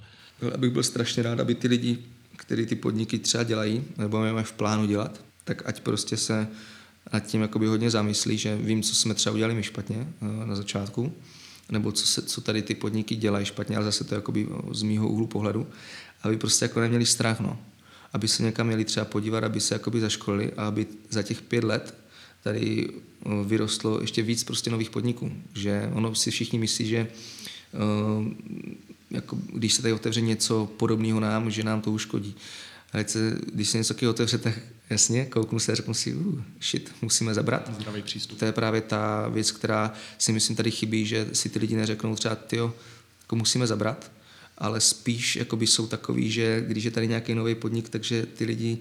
Abych 0.54 0.72
byl 0.72 0.84
strašně 0.84 1.24
rád, 1.24 1.40
aby 1.40 1.56
ty 1.56 1.68
lidi, 1.68 1.98
kteří 2.36 2.66
ty 2.66 2.76
podniky 2.76 3.20
třeba 3.20 3.44
dělají, 3.44 3.84
nebo 3.98 4.20
máme 4.20 4.44
v 4.44 4.52
plánu 4.52 4.86
dělat, 4.86 5.22
tak 5.44 5.62
ať 5.66 5.82
prostě 5.82 6.18
se 6.18 6.48
nad 7.14 7.20
tím 7.20 7.42
jakoby 7.42 7.68
hodně 7.68 7.90
zamyslí, 7.90 8.38
že 8.38 8.56
vím, 8.56 8.84
co 8.84 8.96
jsme 8.96 9.14
třeba 9.14 9.34
udělali 9.34 9.56
my 9.56 9.64
špatně 9.64 10.08
eh, 10.22 10.46
na 10.46 10.56
začátku, 10.56 11.14
nebo 11.72 11.92
co, 11.92 12.08
se, 12.08 12.22
co 12.22 12.42
tady 12.42 12.62
ty 12.62 12.76
podniky 12.76 13.16
dělají 13.16 13.46
špatně, 13.46 13.76
ale 13.76 13.86
zase 13.86 14.04
to 14.04 14.16
jakoby 14.16 14.48
z 14.72 14.84
mýho 14.84 15.08
úhlu 15.08 15.28
pohledu, 15.28 15.68
aby 16.24 16.38
prostě 16.38 16.66
jako 16.66 16.80
neměli 16.80 17.06
strach, 17.06 17.40
no. 17.40 17.60
Aby 18.14 18.28
se 18.28 18.44
někam 18.44 18.68
měli 18.68 18.86
třeba 18.86 19.06
podívat, 19.06 19.44
aby 19.44 19.60
se 19.60 19.76
jakoby 19.76 20.00
zaškolili 20.00 20.54
a 20.54 20.68
aby 20.68 20.88
za 21.10 21.24
těch 21.24 21.42
pět 21.42 21.64
let 21.64 21.96
tady 22.48 22.90
eh, 22.90 23.30
vyrostlo 23.44 24.02
ještě 24.02 24.22
víc 24.22 24.44
prostě 24.44 24.70
nových 24.70 24.90
podniků. 24.90 25.32
Že 25.54 25.90
ono 25.94 26.16
si 26.16 26.32
všichni 26.32 26.60
myslí, 26.60 26.88
že 26.88 27.08
uh, 27.74 28.28
jako, 29.12 29.38
když 29.54 29.74
se 29.74 29.82
tady 29.82 29.94
otevře 29.94 30.22
něco 30.22 30.66
podobného 30.78 31.20
nám, 31.20 31.52
že 31.52 31.64
nám 31.64 31.82
to 31.82 31.92
uškodí. 31.92 32.36
Ale 32.94 33.06
se, 33.08 33.38
když 33.54 33.70
se 33.70 33.78
něco 33.78 33.94
takového 33.94 34.12
otevře, 34.12 34.38
tak 34.38 34.54
jasně, 34.90 35.26
kouknu 35.26 35.60
se 35.60 35.72
a 35.72 35.76
řeknu 35.76 35.94
si, 35.94 36.16
uh, 36.16 36.42
shit, 36.62 36.92
musíme 37.02 37.34
zabrat. 37.34 37.74
Zdravý 37.76 38.02
přístup. 38.02 38.40
To 38.40 38.46
je 38.46 38.52
právě 38.52 38.82
ta 38.82 39.28
věc, 39.28 39.52
která 39.52 39.94
si 40.18 40.32
myslím 40.32 40.56
tady 40.56 40.72
chybí, 40.72 41.06
že 41.06 41.28
si 41.34 41.50
ty 41.50 41.60
lidi 41.60 41.76
neřeknou 41.76 42.16
třeba, 42.16 42.36
tyjo, 42.36 42.74
jako 43.22 43.36
musíme 43.36 43.68
zabrat, 43.68 44.12
ale 44.58 44.82
spíš 44.82 45.36
jakoby 45.36 45.68
jsou 45.68 45.88
takový, 45.88 46.32
že 46.32 46.64
když 46.68 46.84
je 46.84 46.92
tady 46.92 47.08
nějaký 47.08 47.36
nový 47.36 47.56
podnik, 47.56 47.90
takže 47.90 48.26
ty 48.26 48.46
lidi 48.46 48.78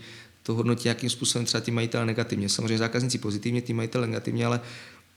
to 0.47 0.55
hodnotí 0.55 0.85
nějakým 0.85 1.11
způsobem 1.11 1.47
třeba 1.47 1.61
ty 1.61 1.71
majitel 1.71 2.07
negativně. 2.07 2.49
Samozřejmě 2.49 2.79
zákazníci 2.79 3.19
pozitivně, 3.19 3.63
ty 3.63 3.73
majitel 3.73 4.01
negativně, 4.01 4.47
ale 4.47 4.61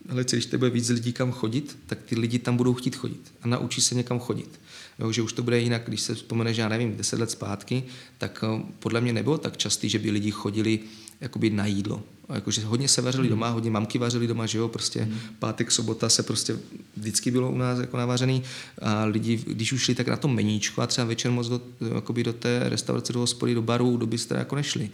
ale 0.10 0.24
když 0.24 0.46
to 0.46 0.58
bude 0.58 0.70
víc 0.70 0.90
lidí 0.90 1.14
kam 1.14 1.32
chodit, 1.32 1.78
tak 1.88 2.04
ty 2.04 2.20
lidi 2.20 2.40
tam 2.40 2.58
budou 2.58 2.74
chtít 2.74 2.96
chodit 2.96 3.34
a 3.42 3.48
naučí 3.48 3.82
se 3.82 3.96
někam 3.96 4.20
chodit. 4.20 4.60
Jo, 5.00 5.12
že 5.12 5.22
už 5.22 5.34
to 5.34 5.44
bude 5.44 5.60
jinak, 5.60 5.82
když 5.88 6.02
se 6.02 6.16
vzpomene, 6.16 6.54
že 6.54 6.62
já 6.62 6.70
nevím, 6.70 6.98
deset 6.98 7.20
let 7.20 7.32
zpátky, 7.32 7.84
tak 8.18 8.44
eh, 8.44 8.64
podle 8.80 9.02
mě 9.02 9.14
nebylo 9.14 9.38
tak 9.38 9.58
častý, 9.58 9.90
že 9.90 10.00
by 10.00 10.12
lidi 10.12 10.32
chodili 10.32 10.80
jakoby 11.22 11.50
na 11.50 11.66
jídlo. 11.66 12.04
Jakože 12.34 12.66
hodně 12.66 12.88
se 12.88 13.02
vařili 13.02 13.28
hmm. 13.28 13.30
doma, 13.30 13.50
hodně 13.50 13.72
mamky 13.72 13.98
vařili 13.98 14.28
doma, 14.28 14.46
že 14.46 14.58
jo, 14.58 14.68
prostě 14.68 15.02
hmm. 15.02 15.20
pátek, 15.40 15.72
sobota 15.72 16.10
se 16.10 16.24
prostě 16.24 16.58
vždycky 16.98 17.32
bylo 17.32 17.52
u 17.52 17.58
nás 17.58 17.80
jako 17.80 17.98
navařený 17.98 18.44
a 18.82 19.06
lidi, 19.06 19.44
když 19.48 19.74
už 19.74 19.82
šli 19.82 19.96
tak 19.96 20.08
na 20.08 20.18
to 20.18 20.28
meníčko 20.28 20.82
a 20.82 20.88
třeba 20.88 21.08
večer 21.08 21.32
moc 21.32 21.48
do, 21.48 21.62
jakoby 21.96 22.24
do 22.24 22.34
té 22.34 22.62
restaurace, 22.64 23.14
do 23.14 23.20
hospody, 23.20 23.54
do 23.54 23.62
baru, 23.62 23.98
do 23.98 24.08
bystra 24.08 24.40
jako 24.40 24.56
nešli, 24.56 24.90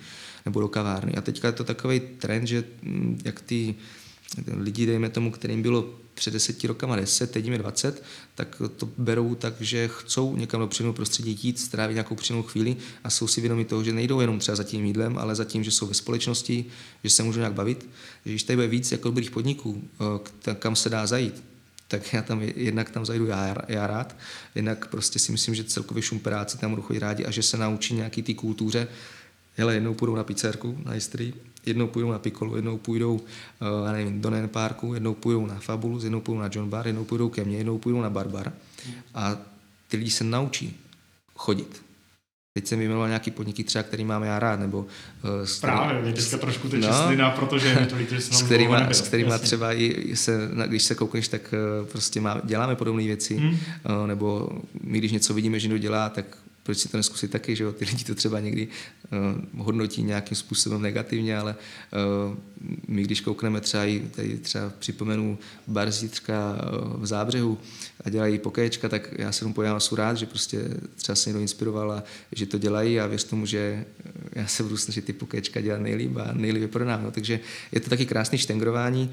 nebo 0.46 0.62
do 0.62 0.68
kavárny. 0.68 1.14
A 1.16 1.22
teďka 1.22 1.48
je 1.48 1.52
to 1.52 1.64
takový 1.64 2.02
trend, 2.18 2.48
že 2.48 2.64
mm, 2.82 3.22
jak 3.26 3.42
ty 3.42 3.76
lidi, 4.48 4.86
dejme 4.86 5.10
tomu, 5.10 5.32
kterým 5.32 5.62
bylo 5.62 5.90
před 6.14 6.32
deseti 6.32 6.68
rokama 6.68 6.96
10, 6.96 7.32
teď 7.32 7.44
jim 7.44 7.54
je 7.54 7.60
20, 7.60 8.04
tak 8.36 8.62
to 8.78 8.90
berou 8.98 9.36
tak, 9.36 9.54
že 9.60 9.90
chcou 9.94 10.36
někam 10.36 10.62
do 10.62 10.68
příjemného 10.68 10.94
prostředí 10.94 11.40
jít, 11.44 11.60
strávit 11.60 11.94
nějakou 11.94 12.16
příjemnou 12.16 12.44
chvíli 12.44 12.78
a 13.04 13.10
jsou 13.10 13.28
si 13.28 13.42
vědomi 13.42 13.66
toho, 13.66 13.84
že 13.84 13.94
nejdou 13.94 14.20
jenom 14.20 14.40
třeba 14.40 14.56
za 14.56 14.64
tím 14.64 14.86
jídlem, 14.86 15.18
ale 15.18 15.36
za 15.36 15.46
tím, 15.46 15.64
že 15.64 15.72
jsou 15.72 15.88
ve 15.88 15.94
společnosti, 15.94 16.66
že 17.04 17.10
se 17.10 17.24
můžou 17.24 17.40
nějak 17.40 17.54
bavit. 17.54 17.90
Že 18.26 18.32
když 18.32 18.44
tady 18.44 18.58
bude 18.58 18.68
víc 18.68 18.92
jako 18.92 19.08
dobrých 19.08 19.32
podniků, 19.32 19.84
eh, 20.48 20.56
kam 20.56 20.76
se 20.76 20.90
dá 20.90 21.08
zajít, 21.08 21.44
tak 21.88 22.14
já 22.14 22.22
tam 22.22 22.42
jednak 22.56 22.90
tam 22.90 23.06
zajdu 23.06 23.26
já, 23.26 23.56
já 23.68 23.88
rád, 23.88 24.16
jednak 24.56 24.88
prostě 24.88 25.20
si 25.20 25.32
myslím, 25.32 25.56
že 25.56 25.64
celkově 25.64 26.04
šumperáci 26.04 26.58
tam 26.58 26.70
budou 26.70 26.84
chodit 26.84 27.00
rádi 27.00 27.26
a 27.26 27.32
že 27.32 27.44
se 27.44 27.58
naučí 27.58 27.94
nějaký 27.94 28.24
té 28.24 28.34
kultuře, 28.34 28.88
hele, 29.58 29.74
jednou 29.74 29.94
půjdou 29.94 30.16
na 30.16 30.24
pizzerku, 30.24 30.78
na 30.86 30.96
Istrii, 30.96 31.34
jednou 31.66 31.88
půjdou 31.88 32.12
na 32.12 32.20
Piccolo, 32.20 32.56
jednou 32.56 32.78
půjdou 32.78 33.14
uh, 33.14 33.92
nevím, 33.92 34.22
do 34.22 34.30
Nen 34.30 34.50
Parku, 34.50 34.94
jednou 34.94 35.14
půjdou 35.14 35.46
na 35.46 35.56
Fabulous, 35.60 36.04
jednou 36.04 36.22
půjdou 36.22 36.40
na 36.40 36.50
John 36.52 36.70
Bar, 36.70 36.88
jednou 36.88 37.04
půjdou 37.04 37.30
ke 37.30 37.44
mně, 37.44 37.58
jednou 37.58 37.78
půjdou 37.78 38.02
na 38.02 38.10
Barbar. 38.10 38.54
A 39.14 39.38
ty 39.88 39.98
lidi 39.98 40.12
se 40.12 40.24
naučí 40.24 40.78
chodit. 41.36 41.82
Teď 42.58 42.68
jsem 42.68 42.80
vyjmenoval 42.80 43.08
nějaký 43.08 43.32
podniky 43.32 43.64
třeba, 43.64 43.84
který 43.84 44.06
mám 44.06 44.24
já 44.24 44.40
rád, 44.40 44.60
nebo... 44.60 44.80
Uh, 44.80 44.86
Právě, 45.62 46.02
mě 46.02 46.14
teďka 46.14 46.38
trošku 46.38 46.70
teď 46.70 46.86
no, 47.18 47.32
protože 47.36 47.68
je 47.68 47.80
mi 47.80 47.86
to 47.86 47.96
líto, 47.96 48.16
že 48.16 48.22
s 48.22 48.42
kterýma, 48.42 48.94
s 48.94 49.02
kterýma 49.02 49.38
třeba 49.38 49.74
i 49.74 50.16
se, 50.16 50.50
když 50.68 50.84
se 50.84 50.96
koukneš, 50.96 51.28
tak 51.28 51.54
uh, 51.82 51.88
prostě 51.88 52.22
má, 52.22 52.42
děláme 52.44 52.76
podobné 52.76 53.04
věci, 53.04 53.36
hmm. 53.36 53.50
uh, 53.50 54.08
nebo 54.08 54.50
my, 54.84 54.98
když 54.98 55.12
něco 55.12 55.34
vidíme, 55.34 55.60
že 55.60 55.68
někdo 55.68 55.78
dělá, 55.78 56.10
tak 56.10 56.26
proč 56.64 56.78
si 56.78 56.90
to 56.90 56.98
neskusit 56.98 57.32
taky, 57.32 57.56
že 57.56 57.64
jo? 57.64 57.72
Ty 57.72 57.86
lidi 57.86 58.04
to 58.04 58.16
třeba 58.16 58.40
někdy 58.40 58.68
hodnotí 59.58 60.04
nějakým 60.04 60.38
způsobem 60.38 60.82
negativně, 60.82 61.38
ale 61.38 61.56
uh, 62.28 62.38
my 62.88 63.04
když 63.04 63.22
koukneme 63.22 63.62
třeba 63.62 63.86
i 63.86 64.00
tady 64.00 64.38
třeba 64.38 64.72
připomenu 64.80 65.38
bar 65.68 65.92
zítřka 65.92 66.56
uh, 66.96 67.02
v 67.02 67.06
Zábřehu 67.06 67.58
a 68.04 68.10
dělají 68.10 68.40
pokéčka, 68.40 68.90
tak 68.90 69.14
já 69.18 69.32
se 69.32 69.40
tomu 69.40 69.54
pojám 69.54 69.80
jsem 69.80 69.98
rád, 69.98 70.18
že 70.18 70.26
prostě 70.26 70.70
třeba 70.96 71.16
se 71.16 71.30
někdo 71.30 71.42
inspiroval 71.42 71.92
a 71.92 72.04
že 72.32 72.46
to 72.46 72.58
dělají 72.58 73.00
a 73.00 73.08
věř 73.08 73.24
tomu, 73.24 73.46
že 73.46 73.86
já 74.32 74.48
se 74.48 74.64
budu 74.64 74.78
snažit 74.78 75.06
ty 75.06 75.14
pokéčka 75.14 75.62
dělat 75.62 75.82
nejlíp 75.82 76.18
a 76.18 76.34
nejlíp 76.34 76.72
pro 76.72 76.86
nás. 76.86 77.02
No, 77.04 77.12
takže 77.12 77.40
je 77.72 77.80
to 77.80 77.90
taky 77.90 78.06
krásný 78.06 78.38
štengrování, 78.38 79.12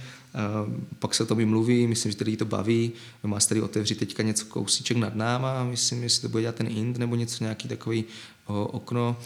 pak 0.98 1.14
se 1.14 1.22
o 1.22 1.26
tom 1.26 1.40
i 1.40 1.44
mluví, 1.44 1.86
myslím, 1.86 2.12
že 2.12 2.18
lidi 2.24 2.36
to 2.36 2.44
baví, 2.44 2.92
má 3.22 3.40
se 3.40 3.48
tady 3.48 3.62
otevřít 3.62 3.98
teďka 3.98 4.22
něco 4.22 4.46
kousíček 4.46 4.96
nad 4.96 5.14
náma 5.14 5.64
myslím, 5.64 6.02
jestli 6.02 6.22
to 6.22 6.28
bude 6.28 6.40
dělat 6.40 6.54
ten 6.54 6.66
Ind 6.66 6.98
nebo 6.98 7.16
něco 7.16 7.44
nějaký 7.44 7.68
takový 7.68 8.04
okno. 8.70 9.16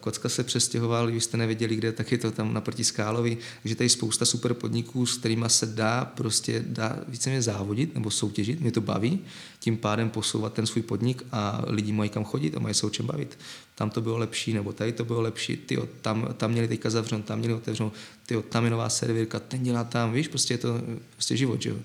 Kocka 0.00 0.28
se 0.28 0.44
přestěhoval, 0.44 1.10
když 1.10 1.24
jste 1.24 1.36
nevěděli, 1.36 1.76
kde, 1.76 1.92
tak 1.92 2.12
je 2.12 2.18
to 2.18 2.30
tam 2.30 2.54
naproti 2.54 2.84
Skálovi. 2.84 3.38
Takže 3.62 3.76
tady 3.76 3.88
spousta 3.88 4.24
super 4.24 4.54
podniků, 4.54 5.06
s 5.06 5.18
kterými 5.18 5.44
se 5.48 5.66
dá 5.66 6.04
prostě 6.04 6.64
dá 6.66 6.98
víceméně 7.08 7.42
závodit 7.42 7.94
nebo 7.94 8.10
soutěžit. 8.10 8.60
Mě 8.60 8.72
to 8.72 8.80
baví, 8.80 9.20
tím 9.60 9.76
pádem 9.76 10.10
posouvat 10.10 10.52
ten 10.52 10.66
svůj 10.66 10.82
podnik 10.82 11.22
a 11.32 11.62
lidi 11.66 11.92
mají 11.92 12.10
kam 12.10 12.24
chodit 12.24 12.56
a 12.56 12.60
mají 12.60 12.74
se 12.74 12.86
o 12.86 12.90
čem 12.90 13.06
bavit. 13.06 13.38
Tam 13.74 13.90
to 13.90 14.00
bylo 14.00 14.18
lepší, 14.18 14.52
nebo 14.52 14.72
tady 14.72 14.92
to 14.92 15.04
bylo 15.04 15.20
lepší, 15.20 15.56
tyjo, 15.56 15.88
tam, 16.00 16.28
tam 16.36 16.50
měli 16.50 16.68
teďka 16.68 16.90
zavřenou, 16.90 17.22
tam 17.22 17.38
měli 17.38 17.54
otevřenou, 17.54 17.92
tyjo, 18.26 18.42
tam 18.42 18.64
je 18.64 18.70
nová 18.70 18.88
servírka, 18.88 19.40
ten 19.40 19.62
dělá 19.62 19.84
tam, 19.84 20.12
víš, 20.12 20.28
prostě 20.28 20.54
je 20.54 20.58
to 20.58 20.80
prostě 21.12 21.36
život, 21.36 21.62
že 21.62 21.70
jo. 21.70 21.76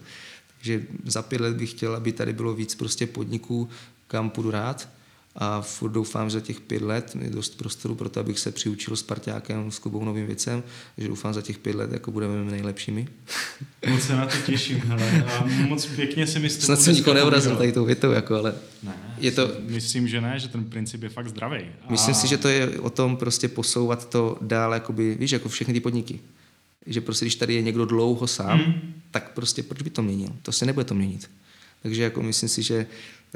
Takže 0.57 0.83
za 1.05 1.21
pět 1.21 1.41
let 1.41 1.57
bych 1.57 1.71
chtěl, 1.71 1.95
aby 1.95 2.11
tady 2.11 2.33
bylo 2.33 2.53
víc 2.53 2.75
prostě 2.75 3.07
podniků, 3.07 3.69
kam 4.07 4.29
půjdu 4.29 4.51
rád, 4.51 4.89
a 5.35 5.61
furt 5.61 5.91
doufám, 5.91 6.29
že 6.29 6.33
za 6.33 6.45
těch 6.45 6.59
pět 6.59 6.81
let 6.81 7.17
je 7.21 7.29
dost 7.29 7.57
prostoru 7.57 7.95
pro 7.95 8.09
to, 8.09 8.19
abych 8.19 8.39
se 8.39 8.51
přiučil 8.51 8.95
s 8.95 9.03
parťákem, 9.03 9.71
s 9.71 9.79
Kubou 9.79 10.05
novým 10.05 10.25
věcem, 10.25 10.63
že 10.97 11.07
doufám 11.07 11.33
za 11.33 11.41
těch 11.41 11.57
pět 11.57 11.75
let 11.75 11.91
jako 11.91 12.11
budeme 12.11 12.51
nejlepšími. 12.51 13.07
Moc 13.89 14.01
se 14.01 14.15
na 14.15 14.25
to 14.25 14.37
těším, 14.45 14.77
hele. 14.77 15.23
A 15.23 15.45
moc 15.67 15.85
pěkně 15.85 16.27
si 16.27 16.39
myslím. 16.39 16.61
Snad 16.61 16.81
jsem 16.81 16.95
nikoho 16.95 17.13
neurazil 17.13 17.55
tady 17.55 17.71
tou 17.71 17.85
větou, 17.85 18.11
jako, 18.11 18.35
ale 18.35 18.55
ne, 18.83 18.93
je 19.17 19.31
to... 19.31 19.51
Myslím, 19.59 20.07
že 20.07 20.21
ne, 20.21 20.39
že 20.39 20.47
ten 20.47 20.65
princip 20.65 21.03
je 21.03 21.09
fakt 21.09 21.29
zdravý. 21.29 21.59
A... 21.87 21.91
Myslím 21.91 22.15
si, 22.15 22.27
že 22.27 22.37
to 22.37 22.47
je 22.47 22.79
o 22.79 22.89
tom 22.89 23.17
prostě 23.17 23.47
posouvat 23.47 24.09
to 24.09 24.37
dál, 24.41 24.73
jakoby, 24.73 25.15
víš, 25.15 25.31
jako 25.31 25.49
všechny 25.49 25.73
ty 25.73 25.79
podniky. 25.79 26.19
Že 26.85 27.01
prostě, 27.01 27.25
když 27.25 27.35
tady 27.35 27.53
je 27.53 27.61
někdo 27.61 27.85
dlouho 27.85 28.27
sám, 28.27 28.59
hmm. 28.59 28.93
tak 29.11 29.33
prostě 29.33 29.63
proč 29.63 29.81
by 29.81 29.89
to 29.89 30.01
měnil? 30.01 30.29
To 30.41 30.51
se 30.51 30.65
nebude 30.65 30.83
to 30.83 30.95
měnit. 30.95 31.29
Takže 31.81 32.03
jako 32.03 32.23
myslím 32.23 32.49
si, 32.49 32.63
že 32.63 32.85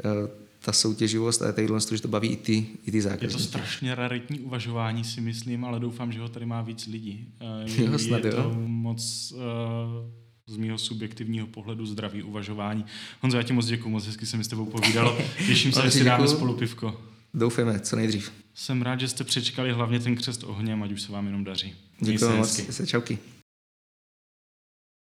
eh, 0.04 0.45
ta 0.66 0.72
soutěživost 0.72 1.42
a 1.42 1.52
tadyhle, 1.52 1.80
že 1.92 2.02
to 2.02 2.08
baví 2.08 2.28
i 2.28 2.36
ty, 2.36 2.66
i 2.86 2.90
ty 2.90 3.02
zákazníky. 3.02 3.32
Je 3.32 3.38
to 3.38 3.44
strašně 3.44 3.94
raritní 3.94 4.40
uvažování, 4.40 5.04
si 5.04 5.20
myslím, 5.20 5.64
ale 5.64 5.80
doufám, 5.80 6.12
že 6.12 6.20
ho 6.20 6.28
tady 6.28 6.46
má 6.46 6.62
víc 6.62 6.86
lidí. 6.86 7.28
Je, 7.64 7.84
jo, 7.84 7.98
snad, 7.98 8.24
je 8.24 8.30
jo. 8.30 8.42
to 8.42 8.54
moc 8.66 9.32
uh, 9.32 9.40
z 10.46 10.56
mého 10.56 10.78
subjektivního 10.78 11.46
pohledu 11.46 11.86
zdravý 11.86 12.22
uvažování. 12.22 12.84
Honzo, 13.20 13.36
já 13.36 13.42
ti 13.42 13.52
moc 13.52 13.66
děkuji, 13.66 13.88
moc 13.88 14.06
hezky 14.06 14.26
se 14.26 14.36
mi 14.36 14.44
s 14.44 14.48
tebou 14.48 14.66
povídalo. 14.66 15.18
Těším 15.46 15.72
se, 15.72 15.82
že 15.82 15.90
si 15.90 16.04
dáme 16.04 16.28
spolu 16.28 16.54
pivko. 16.54 17.00
Doufejme, 17.34 17.80
co 17.80 17.96
nejdřív. 17.96 18.32
Jsem 18.54 18.82
rád, 18.82 19.00
že 19.00 19.08
jste 19.08 19.24
přečkali 19.24 19.72
hlavně 19.72 20.00
ten 20.00 20.16
křest 20.16 20.44
ohněm, 20.44 20.82
ať 20.82 20.92
už 20.92 21.02
se 21.02 21.12
vám 21.12 21.26
jenom 21.26 21.44
daří. 21.44 21.74
Děkuji 22.00 22.36
moc, 22.36 22.60
se 22.70 22.86
čauky. 22.86 23.18